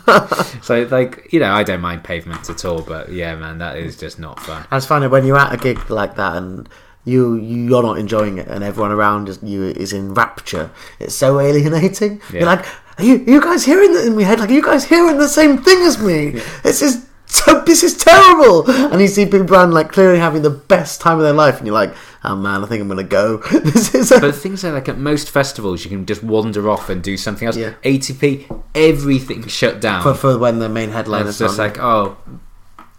[0.62, 3.96] so like you know, I don't mind pavement at all, but yeah, man, that is
[3.96, 4.66] just not fun.
[4.70, 6.68] I just find when you're at a gig like that and
[7.06, 10.70] you you're not enjoying it and everyone around is, you is in rapture.
[11.00, 12.20] It's so alienating.
[12.30, 12.40] Yeah.
[12.40, 12.66] You're like,
[12.98, 14.40] are you, are you guys hearing that in my head?
[14.40, 16.40] Like, are you guys hearing the same thing as me?
[16.62, 18.70] This is so, this is terrible.
[18.70, 21.66] And you see people around like clearly having the best time of their life, and
[21.66, 21.94] you're like,
[22.24, 23.36] oh man, I think I'm gonna go.
[23.52, 24.10] this is.
[24.10, 27.46] But things are like at most festivals, you can just wander off and do something
[27.46, 27.56] else.
[27.56, 27.74] Yeah.
[27.84, 30.02] ATP, everything shut down.
[30.02, 31.66] for, for when the main and headliners it's just on.
[31.66, 32.16] like, oh,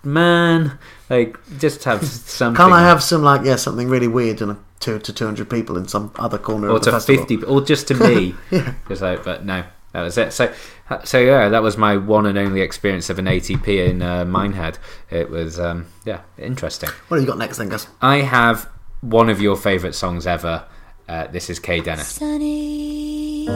[0.08, 0.78] man,
[1.10, 2.58] like just have something.
[2.58, 5.50] Can't I have some like yeah something really weird and a two to two hundred
[5.50, 7.26] people in some other corner or of the to festival?
[7.26, 8.36] fifty, or just to me?
[8.52, 8.74] yeah.
[8.88, 10.32] Just like, but no, that was it.
[10.34, 10.52] So,
[11.04, 14.78] so yeah, that was my one and only experience of an ATP in uh, Minehead.
[15.10, 16.90] It was, um, yeah, interesting.
[17.08, 17.88] What have you got next then, Gus?
[18.02, 18.70] I have
[19.02, 20.66] one of your favourite songs ever.
[21.10, 22.08] Uh, this is Kay Dennis.
[22.10, 23.48] sunny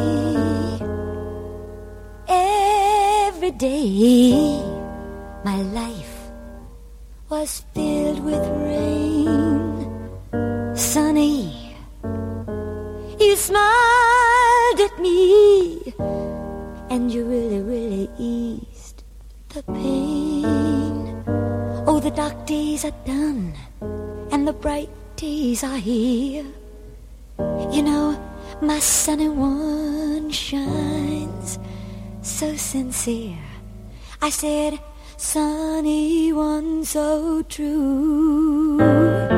[2.27, 4.31] every day
[5.43, 6.10] my life
[7.31, 9.87] was filled with rain.
[10.75, 11.73] Sunny
[13.21, 15.93] you smiled at me
[16.89, 19.03] and you really really eased
[19.49, 21.23] the pain.
[21.87, 23.53] Oh the dark days are done
[24.31, 26.45] and the bright days are here.
[27.71, 28.07] You know,
[28.61, 31.59] my sunny one shines
[32.21, 33.47] so sincere.
[34.21, 34.79] I said,
[35.15, 39.30] sunny one so true.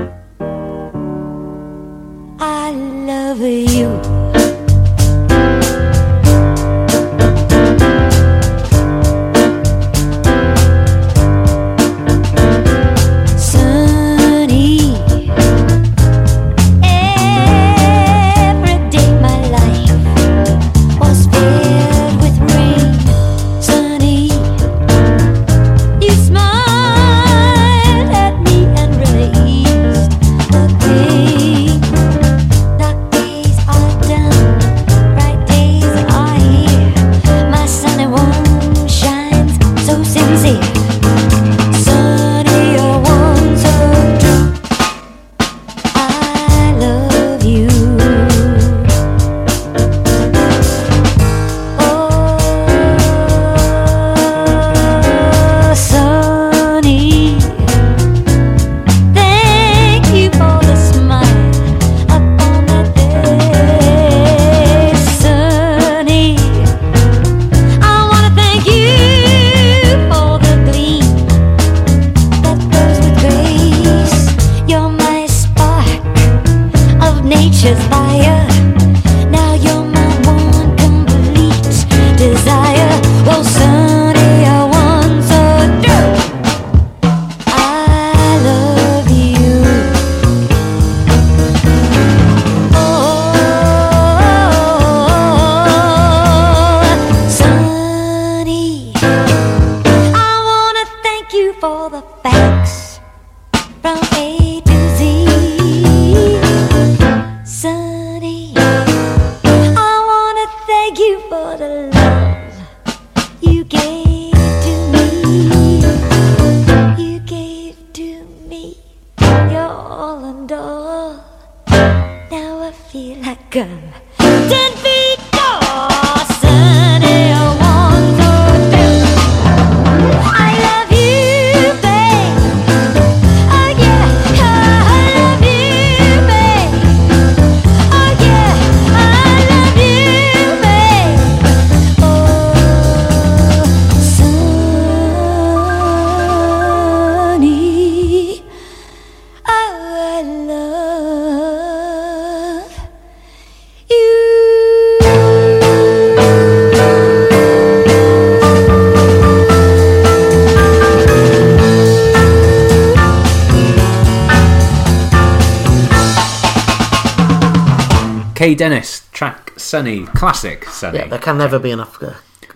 [168.63, 170.99] Dennis, track Sunny, classic Sunny.
[170.99, 172.13] Yeah, there can never be enough uh,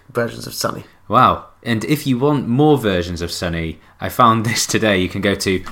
[0.09, 0.85] versions of Sunny.
[1.09, 1.47] Wow.
[1.63, 5.01] And if you want more versions of Sunny, I found this today.
[5.01, 5.65] You can go to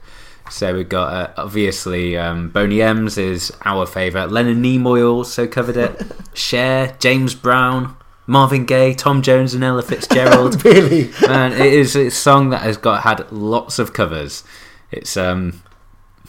[0.51, 4.31] So we've got uh, obviously um, Boney M's is our favourite.
[4.31, 6.03] Leonard Nimoy also covered it.
[6.35, 7.97] Cher, James Brown,
[8.27, 10.63] Marvin Gaye, Tom Jones, and Ella Fitzgerald.
[10.67, 11.11] really?
[11.27, 14.45] Man, it is a song that has got had lots of covers.
[14.91, 15.63] It's um,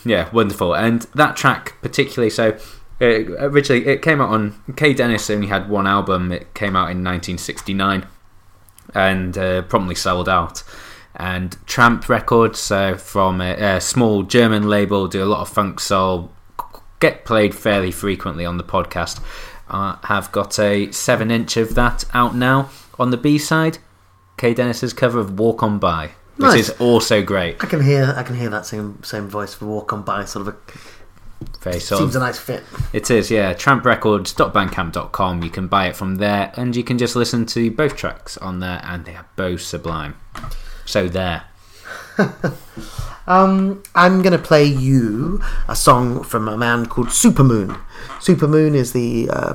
[0.05, 0.73] yeah, wonderful.
[0.73, 2.57] And that track particularly, so
[3.01, 3.05] uh,
[3.49, 6.31] originally it came out on Kay Dennis only had one album.
[6.31, 8.07] It came out in 1969
[8.93, 10.63] and uh, promptly sold out.
[11.15, 15.79] And Tramp Records, uh, from a, a small German label, do a lot of funk
[15.79, 16.31] soul,
[16.99, 19.21] get played fairly frequently on the podcast.
[19.69, 22.69] Uh, have got a seven inch of that out now.
[22.97, 23.77] On the B side,
[24.37, 26.69] Kay Dennis's cover of Walk On By, which Nice.
[26.69, 27.61] is also great.
[27.63, 30.25] I can hear, I can hear that same same voice for Walk On By.
[30.25, 30.57] Sort of a
[31.61, 32.63] Very sort seems of, a nice fit.
[32.93, 33.53] It is, yeah.
[33.53, 35.43] Tramprecords.bandcamp.com.
[35.43, 38.59] You can buy it from there, and you can just listen to both tracks on
[38.59, 40.15] there, and they are both sublime.
[40.85, 41.43] So there.
[43.29, 47.79] Um, I'm going to play you a song from a man called Supermoon.
[48.17, 49.53] Supermoon is the uh,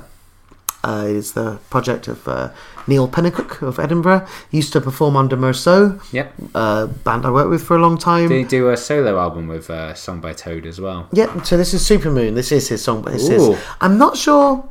[0.85, 2.51] uh, is the project of uh,
[2.87, 4.27] Neil Pennycook of Edinburgh.
[4.51, 6.35] He used to perform under Meursault, Yep.
[6.55, 8.29] a band I worked with for a long time.
[8.29, 11.09] They do a solo album with uh, song by Toad as well.
[11.13, 12.35] Yeah, so this is Supermoon.
[12.35, 13.57] This is his song, but it's his.
[13.81, 14.69] I'm not sure.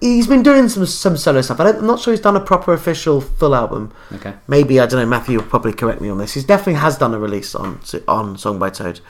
[0.00, 1.58] He's been doing some some solo stuff.
[1.58, 3.92] I don't, I'm not sure he's done a proper official full album.
[4.12, 4.32] Okay.
[4.46, 5.06] Maybe I don't know.
[5.06, 6.34] Matthew will probably correct me on this.
[6.34, 9.00] He definitely has done a release on on Song by Toad,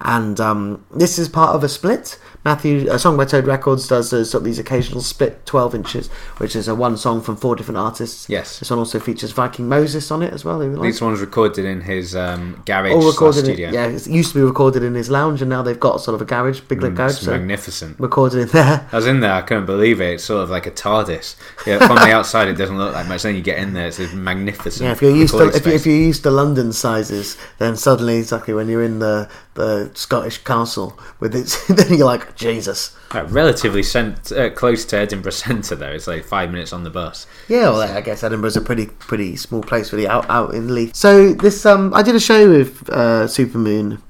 [0.00, 2.18] and um, this is part of a split.
[2.44, 6.06] Matthew, uh, Song by Toad Records does uh, sort of these occasional split 12 inches,
[6.38, 8.28] which is a one song from four different artists.
[8.28, 8.60] Yes.
[8.60, 10.58] This one also features Viking Moses on it as well.
[10.58, 10.80] like.
[10.80, 13.86] This one's recorded in his um, garage All recorded, in, yeah.
[13.86, 16.24] It used to be recorded in his lounge, and now they've got sort of a
[16.24, 17.14] garage, big lit garage.
[17.14, 17.98] It's So magnificent.
[17.98, 18.88] recorded in there.
[18.92, 20.14] I was in there, I couldn't believe it.
[20.14, 21.34] It's sort of like a TARDIS.
[21.66, 23.22] Yeah, from the outside, it doesn't look like much.
[23.24, 24.84] Then you get in there, it's magnificent.
[24.84, 28.18] Yeah, if you're used to if, you, if you're used to London sizes, then suddenly
[28.18, 32.96] exactly when you're in the the Scottish castle with its, then you're like Jesus.
[33.12, 35.90] Relatively sent, uh, close to Edinburgh Centre, though.
[35.90, 37.26] It's like five minutes on the bus.
[37.48, 40.94] Yeah, well, I guess Edinburgh's a pretty pretty small place, really out out in Leith.
[40.94, 44.00] So this um, I did a show with uh, Supermoon,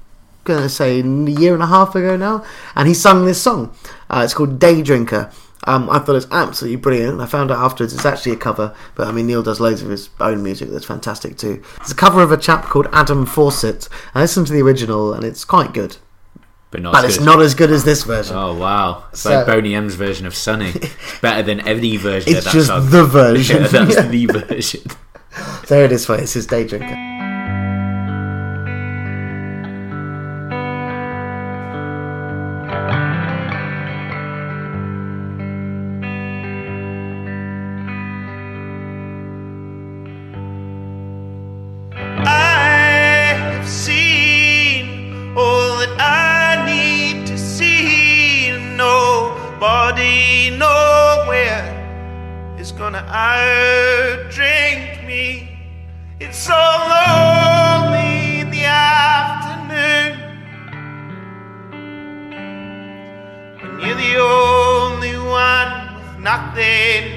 [0.43, 2.45] gonna say a year and a half ago now,
[2.75, 3.75] and he sung this song.
[4.09, 5.31] Uh, it's called Day Drinker.
[5.65, 7.19] Um, I thought it was absolutely brilliant.
[7.19, 9.89] I found out afterwards it's actually a cover, but I mean Neil does loads of
[9.89, 11.61] his own music that's fantastic too.
[11.81, 13.89] It's a cover of a chap called Adam Fawcett.
[14.15, 15.97] I listened to the original and it's quite good,
[16.71, 17.25] But not but it's good.
[17.25, 18.35] not as good as this version.
[18.37, 19.05] Oh, wow.
[19.11, 20.69] It's So- like Boney M's version of Sunny.
[20.75, 22.89] It's better than any version It's of that just song.
[22.89, 23.61] the version.
[23.63, 24.81] Yeah, that's the version.
[25.67, 26.21] There it is for you.
[26.21, 27.16] This is Day Drinker.
[53.17, 55.49] Is gonna me.
[56.19, 60.19] It's so lonely in the afternoon
[63.59, 67.16] when you're the only one with nothing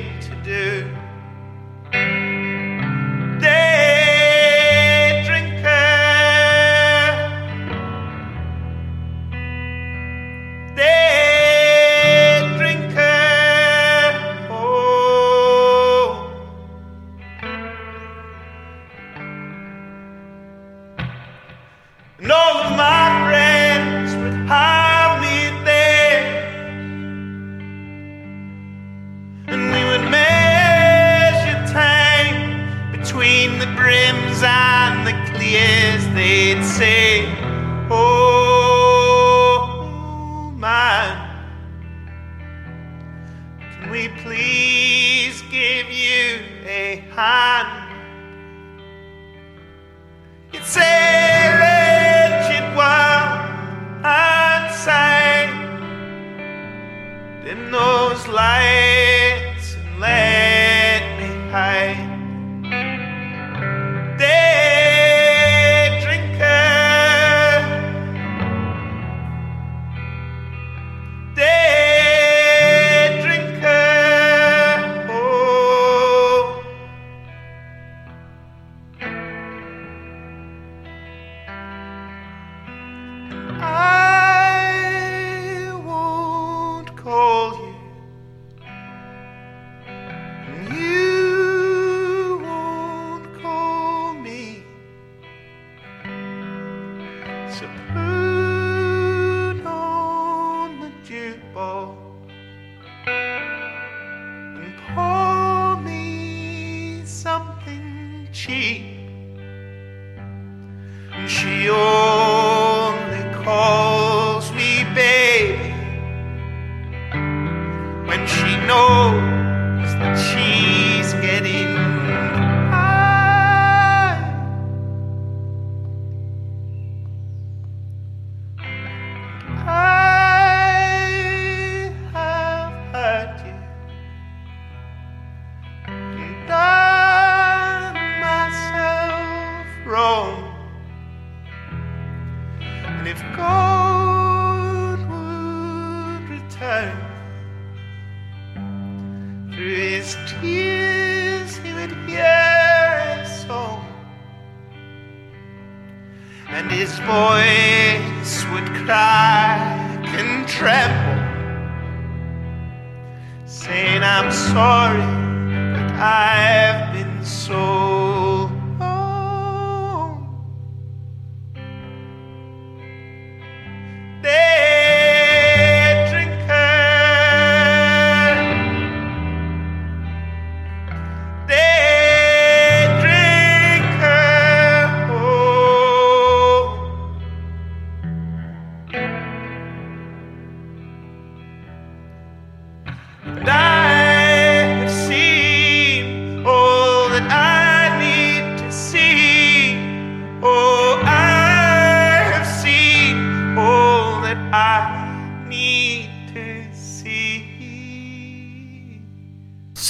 [164.53, 166.50] sorry that I've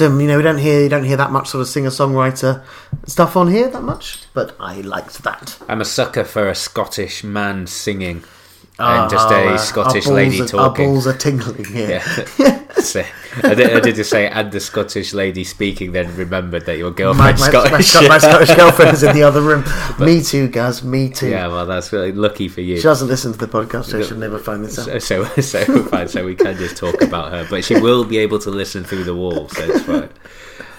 [0.00, 2.62] Some, you know, we don't hear you don't hear that much sort of singer songwriter
[3.06, 5.58] stuff on here that much, but I liked that.
[5.68, 8.24] I'm a sucker for a Scottish man singing
[8.78, 10.86] and just Oh, a uh, Scottish our lady are, Our talking.
[10.86, 12.02] balls are tingling here.
[12.38, 12.59] Yeah.
[12.90, 13.04] So,
[13.44, 16.90] I, did, I did just say, and the Scottish lady speaking, then remembered that your
[16.90, 17.94] My, girlfriend's my, Scottish.
[17.94, 19.64] my, my Scottish girlfriend is in the other room.
[20.00, 20.82] me too, Gaz.
[20.82, 21.28] Me too.
[21.28, 22.76] yeah, well, that's really lucky for you.
[22.78, 25.02] She doesn't listen to the podcast, so she'll never find this So, out.
[25.02, 26.08] so, so fine.
[26.08, 29.04] So we can just talk about her, but she will be able to listen through
[29.04, 30.08] the wall, so it's fine.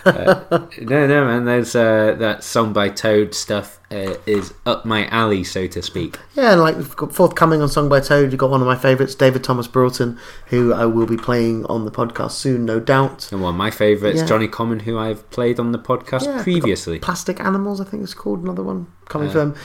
[0.03, 1.45] Uh, no, no, man.
[1.45, 6.17] There's uh, that song by Toad stuff uh, is up my alley, so to speak.
[6.33, 8.75] Yeah, and like we've got forthcoming on Song by Toad, you've got one of my
[8.75, 10.17] favourites, David Thomas Broughton,
[10.47, 13.31] who I will be playing on the podcast soon, no doubt.
[13.31, 14.27] And one of my favourites, Yeah.
[14.27, 16.99] Jonnie Common, who I've played on the podcast Yeah, previously.
[16.99, 19.31] Plastic Animals, I think it's called another one coming Uh.
[19.33, 19.55] from.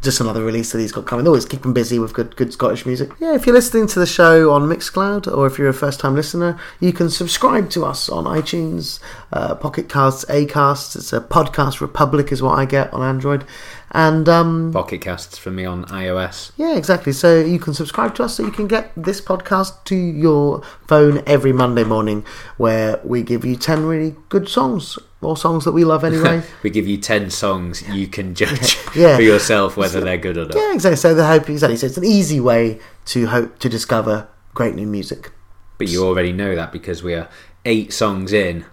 [0.00, 1.26] Just another release that he's got coming.
[1.26, 3.10] Always keep him busy with good, good Scottish music.
[3.18, 6.14] Yeah, if you're listening to the show on Mixcloud or if you're a first time
[6.14, 9.00] listener, you can subscribe to us on iTunes,
[9.32, 10.94] uh, Pocket Casts, Acast.
[10.94, 13.44] It's a podcast republic, is what I get on Android.
[13.90, 16.52] And um, Pocket casts for me on iOS.
[16.56, 17.12] yeah, exactly.
[17.12, 21.22] So you can subscribe to us so you can get this podcast to your phone
[21.26, 22.24] every Monday morning
[22.56, 26.42] where we give you 10 really good songs or songs that we love anyway.
[26.62, 29.16] we give you 10 songs you can judge Yeah.
[29.16, 30.56] for yourself whether they're good or not.
[30.56, 30.96] yeah, exactly.
[30.96, 31.76] So the hope exactly.
[31.76, 35.30] So it's an easy way to hope to discover great new music.
[35.78, 37.28] But you already know that because we are
[37.64, 38.64] eight songs in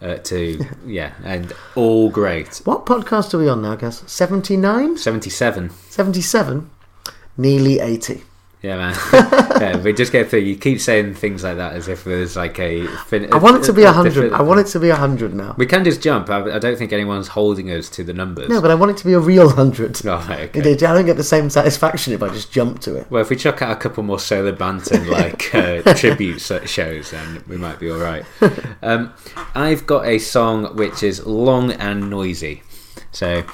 [0.00, 2.60] uh, to, yeah, and all great.
[2.64, 4.02] What podcast are we on now, guys?
[4.06, 4.96] 79?
[4.96, 5.70] 77.
[5.70, 6.70] 77?
[7.36, 8.22] Nearly 80.
[8.62, 8.94] Yeah, man.
[9.60, 10.40] yeah, we just get through.
[10.40, 12.86] You keep saying things like that as if there's like a.
[13.06, 14.32] Fin- I want it to be a- 100.
[14.32, 15.54] I want it to be a 100 now.
[15.58, 16.30] We can just jump.
[16.30, 18.48] I, I don't think anyone's holding us to the numbers.
[18.48, 20.06] No, but I want it to be a real 100.
[20.06, 20.72] Oh, right, okay.
[20.72, 23.10] I don't get the same satisfaction if I just jump to it.
[23.10, 27.44] Well, if we chuck out a couple more solar bantam like uh, tribute shows, then
[27.46, 28.24] we might be all right.
[28.82, 29.12] Um,
[29.54, 32.62] I've got a song which is long and noisy.
[33.12, 33.44] So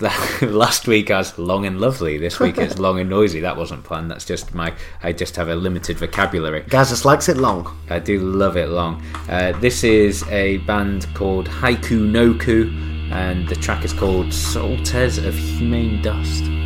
[0.42, 2.18] Last week I was long and lovely.
[2.18, 3.40] This week it's long and noisy.
[3.40, 4.10] That wasn't planned.
[4.10, 4.74] That's just my.
[5.02, 6.62] I just have a limited vocabulary.
[6.68, 7.76] Gaz just likes it long.
[7.90, 9.02] I do love it long.
[9.28, 12.72] Uh, this is a band called Haiku Noku,
[13.12, 16.63] and the track is called Soltes of Humane Dust.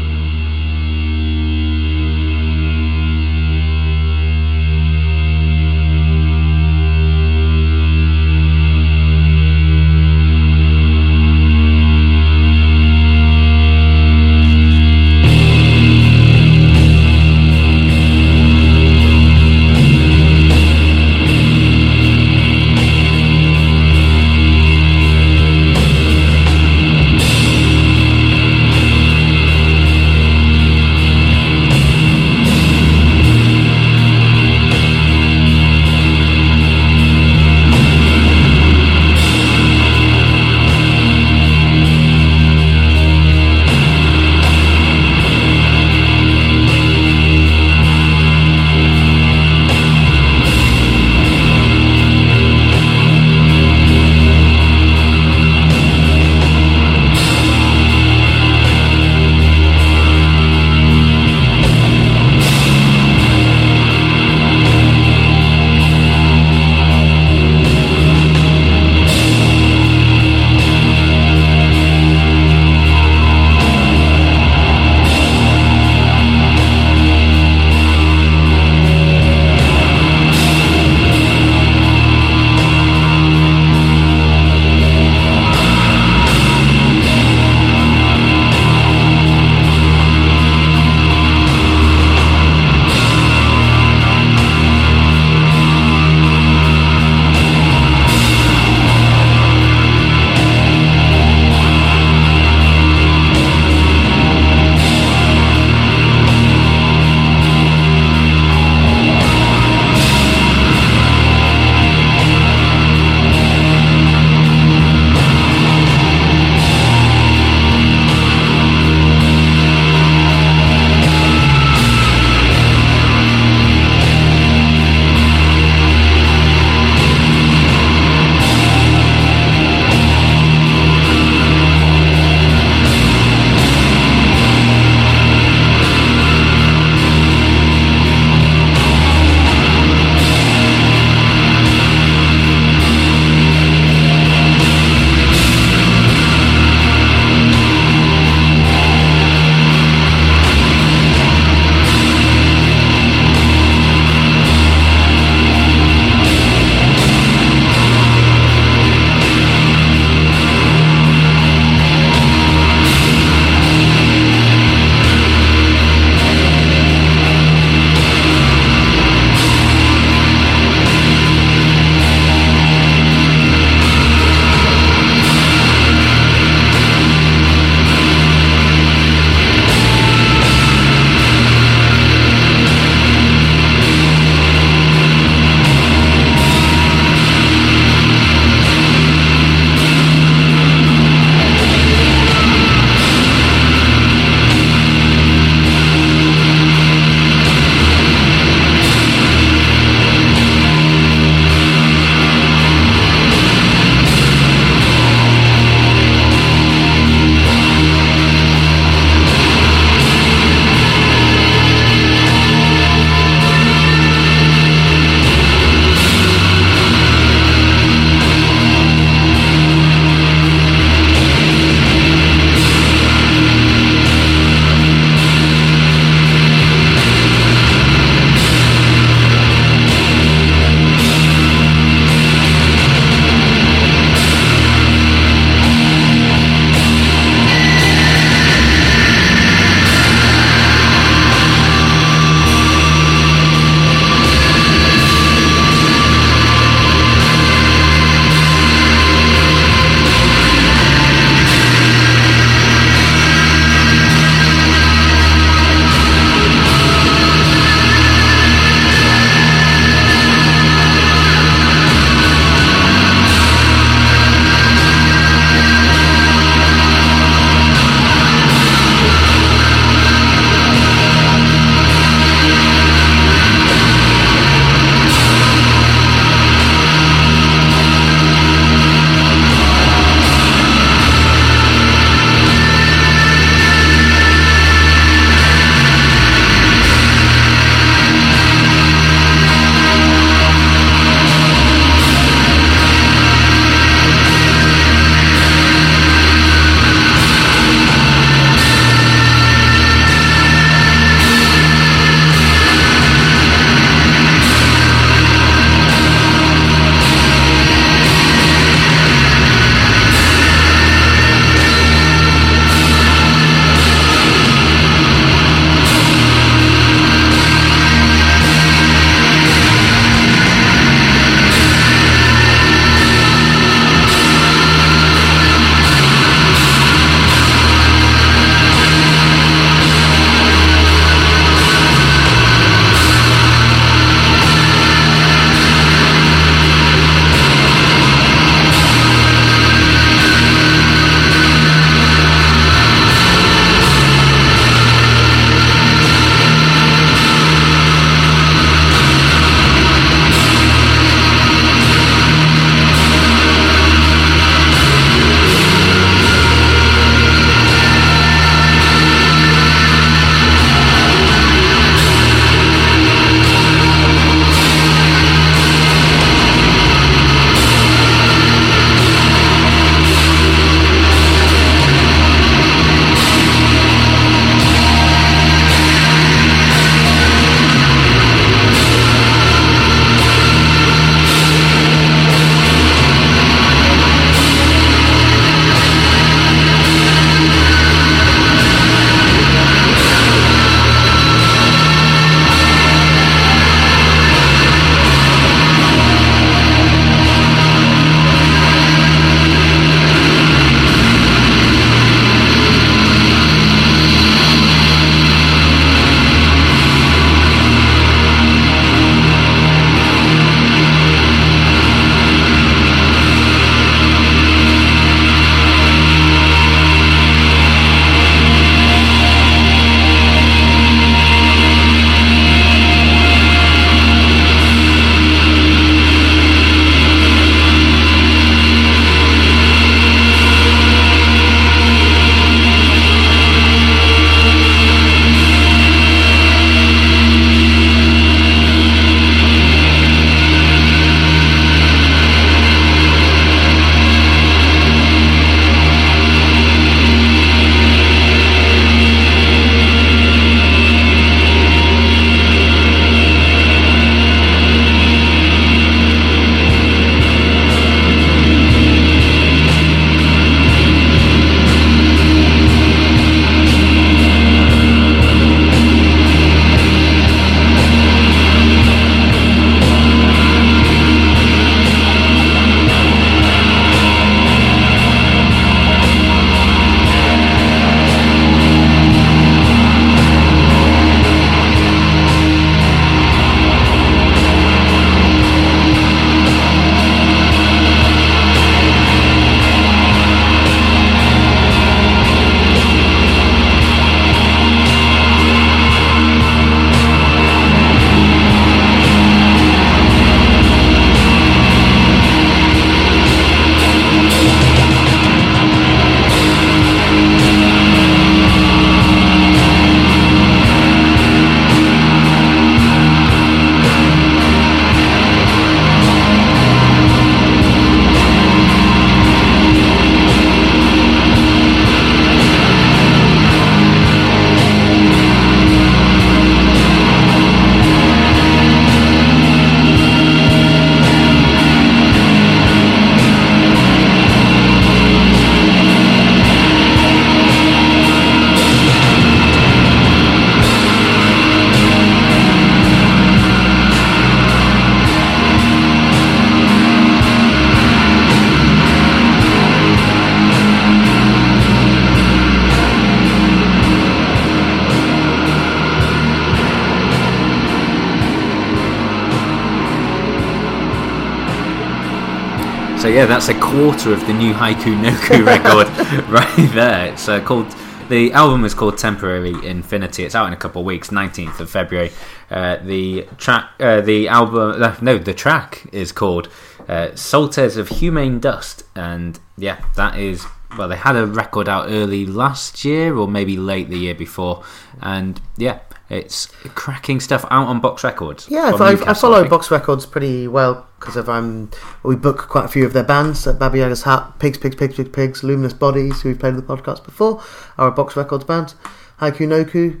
[563.20, 565.88] Yeah, that's a quarter of the new Haikai No Ku record
[566.30, 567.12] right there.
[567.12, 567.70] It's uh, called.
[568.08, 570.24] The album is called Temporary Infinity.
[570.24, 572.12] It's out in a couple of weeks, 19th of February.
[572.50, 576.48] Uh, the track, uh, the album, uh, no, the track is called
[576.88, 580.46] uh, Salters of Humane Dust, and yeah, that is
[580.78, 584.64] well, they had a record out early last year or maybe late the year before,
[585.02, 585.80] and yeah,
[586.10, 588.48] it's cracking stuff out on Box Records.
[588.50, 589.50] Yeah, I, I follow think.
[589.50, 591.70] Box Records pretty well because of um,
[592.02, 593.44] we book quite a few of their bands.
[593.46, 596.62] Baba Yaga's Hat, Pigs, Pigs, Pigs, Pigs, Pigs, Luminous Bodies, who we've played on the
[596.62, 597.42] podcast before,
[597.78, 598.74] are a Box Records band.
[599.20, 600.00] Haikai No Ku,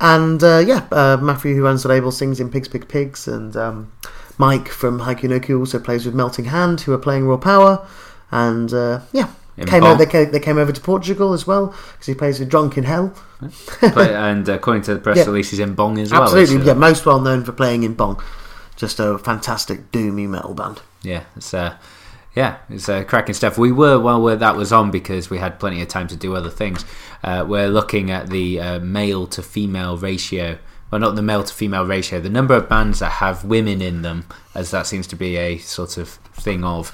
[0.00, 3.56] and uh, yeah, uh, Matthew, who runs the label, sings in Pigs, Pigs, Pigs, and
[3.56, 3.92] um,
[4.36, 7.86] Mike from Haikai No Ku also plays with Melting Hand, who are playing Raw Power,
[8.30, 9.30] and uh, yeah.
[9.58, 12.38] In Came over, they, came, they came over to Portugal as well because he plays
[12.38, 13.14] with Drunk in Hell.
[13.78, 15.24] Play- and according to the press Yeah.
[15.24, 16.24] release, he's in Bong as well.
[16.24, 16.72] Absolutely, uh, yeah.
[16.74, 18.22] Most well known for playing in Bong.
[18.76, 20.82] Just a fantastic doomy metal band.
[21.02, 21.76] yeah, it's uh,
[22.34, 23.56] yeah, it's uh, cracking stuff.
[23.56, 26.36] We were while we're, that was on because we had plenty of time to do
[26.36, 26.84] other things.
[27.24, 30.58] Uh, we're looking at the uh, male to female ratio.
[30.90, 32.20] Well, not the male to female ratio.
[32.20, 35.56] The number of bands that have women in them, as that seems to be a
[35.56, 36.92] sort of thing of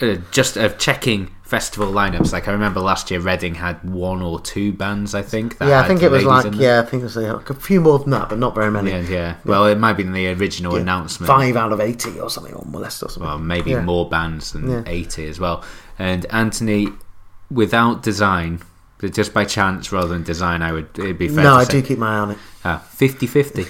[0.00, 2.30] uh, just of checking festival lineups.
[2.30, 5.14] Like I remember last year, Reading had one or two bands.
[5.14, 5.56] I think.
[5.60, 7.98] Yeah, I think it was like yeah, I think it was like a few more
[7.98, 8.90] than that, but not very many.
[8.90, 9.34] Yeah, yeah.
[9.46, 11.26] Well, it might be in the original Yeah, announcement.
[11.26, 13.22] Five out of eighty or something, or less or something.
[13.26, 13.82] well, maybe Yeah.
[13.82, 14.86] more bands than.
[14.86, 15.64] 80 as well.
[15.98, 16.88] And Anthony,
[17.50, 18.60] without design,
[18.98, 21.80] but just by chance rather than design, I would it'd be fair no, I say.
[21.80, 22.38] do keep my eye on it.
[22.64, 23.66] Ah, 50-50.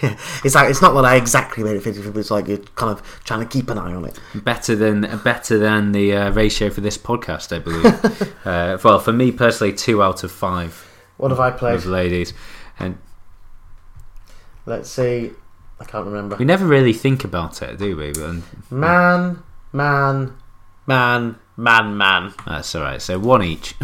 [0.02, 2.18] Yeah, it's like it's not that I exactly made it fifty fifty.
[2.20, 4.18] It's like you're kind of trying to keep an eye on it.
[4.34, 8.36] better than better than the uh, ratio for this podcast, I believe.
[8.46, 10.88] uh, well, for me personally, two out of five
[11.18, 11.84] What have I played?
[11.84, 12.32] ladies,
[12.78, 12.98] and
[14.66, 15.30] Let's see.
[15.80, 16.36] I can't remember.
[16.36, 18.12] we never really think about it, do we?
[18.12, 18.36] But,
[18.70, 19.42] Man,
[19.72, 20.34] man,
[20.86, 23.00] man, man, man, that's all right.
[23.02, 23.74] So one each.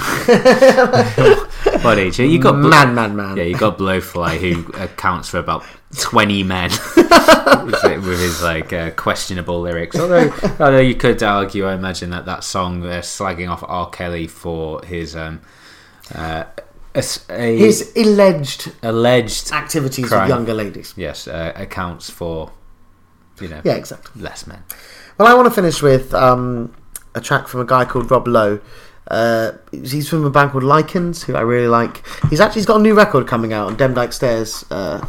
[1.83, 2.19] one each.
[2.19, 3.37] You got bl- man, man, man.
[3.37, 5.65] Yeah, you got Blowfly, who accounts for about
[5.99, 9.97] twenty men with his like uh, questionable lyrics.
[9.99, 13.89] Although, although you could argue, I imagine that that song they're slagging off R.
[13.91, 15.41] Kelly for his um,
[16.15, 16.45] uh,
[16.95, 20.23] a, a- His alleged alleged activities Crime.
[20.23, 20.95] with younger ladies.
[20.97, 22.51] yes uh, accounts for
[23.41, 24.23] you know Yeah, exactly.
[24.23, 24.63] less men.
[25.19, 26.75] Well, I want to finish with um,
[27.17, 28.61] a track from a guy called Rob Lowe.
[29.09, 32.07] Uh, he's from a band called Lichens, who I really like.
[32.29, 35.09] He's actually he's got a new record coming out on Demdike Stare's uh,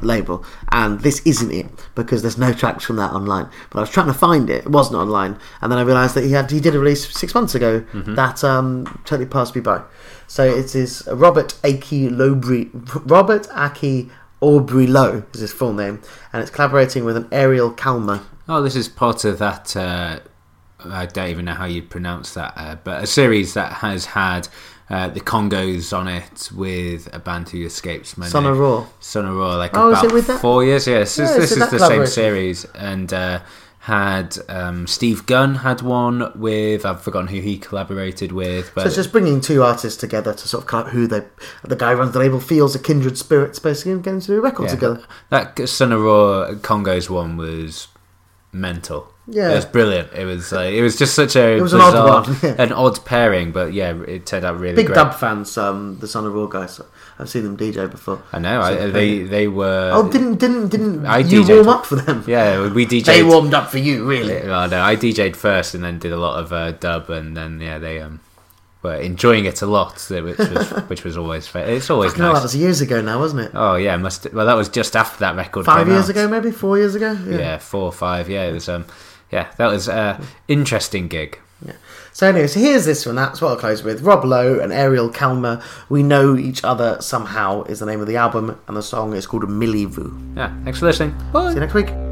[0.00, 3.48] label, and this isn't it because there's no tracks from that online.
[3.70, 6.24] But I was trying to find it; it wasn't online, and then I realised that
[6.24, 7.80] he had he did a release six months ago
[8.14, 9.82] that um, totally passed me by.
[10.26, 12.70] So it is Robert Aiki Lowbury,
[13.06, 14.10] Robert Aiki
[14.40, 16.02] Aubrey Lowe is his full name,
[16.32, 18.22] and it's collaborating with an Ariel Kalma.
[18.48, 19.76] Oh, this is part of that.
[19.76, 20.20] Uh,
[20.84, 24.48] I don't even know how you pronounce that, uh, but a series that has had
[24.90, 28.86] uh, the Congos on it with a band who escapes my Sun Araw.
[29.00, 30.40] Son of Raw, like Oh, about it with that?
[30.40, 30.86] four years.
[30.86, 33.40] Yeah, this, is- Yeah, this is the same series, and uh,
[33.80, 38.86] had um, Steve Gunn had one with I've forgotten who he collaborated with, but So
[38.88, 41.22] it's just bringing two artists together to sort of cut who they,
[41.64, 44.38] the guy who runs the label feels a kindred spirits, basically, and getting to do
[44.38, 45.04] a record yeah, together.
[45.30, 47.88] that Sun Araw Congos one was
[48.52, 49.12] mental.
[49.30, 49.50] Yeah.
[49.52, 50.12] it was brilliant.
[50.14, 53.04] It was like, it was just such a It was an odd one, an odd
[53.04, 54.94] pairing, but yeah, it turned out really Big great.
[54.94, 56.80] dub fans, um, the Sun Araw guys.
[57.18, 58.22] I've seen them DJ before.
[58.32, 58.60] I know.
[58.62, 59.90] I, they they were.
[59.92, 61.50] Oh, didn't didn't didn't I you DJ'd.
[61.50, 62.24] warm up for them?
[62.26, 63.06] yeah, we DJ'd.
[63.06, 64.40] they warmed up for you, really.
[64.42, 67.60] Oh, no, I DJ'd first and then did a lot of uh, dub, and then
[67.60, 68.20] yeah, they um
[68.82, 72.34] were enjoying it a lot, so- which was which was always it's always nice.
[72.36, 73.50] That was years ago now, wasn't it?
[73.54, 75.66] Oh yeah, must well that was just after that record.
[75.66, 76.10] Five years out.
[76.10, 77.12] ago, maybe four years ago.
[77.26, 77.58] Yeah.
[77.58, 78.30] four or five.
[78.30, 78.86] Yeah, it was um
[79.30, 81.38] yeah that was an interesting gig.
[81.64, 81.72] Yeah.
[82.12, 83.16] So anyway, so here's this one.
[83.16, 84.02] That's what I'll close with.
[84.02, 85.62] Rob Lowe and Ariel Kalma.
[85.88, 89.26] We know each other somehow is the name of the album, and the song is
[89.26, 90.16] called Millie Vu.
[90.36, 91.16] Yeah, thanks for listening.
[91.32, 91.48] Bye.
[91.48, 92.07] See you next week.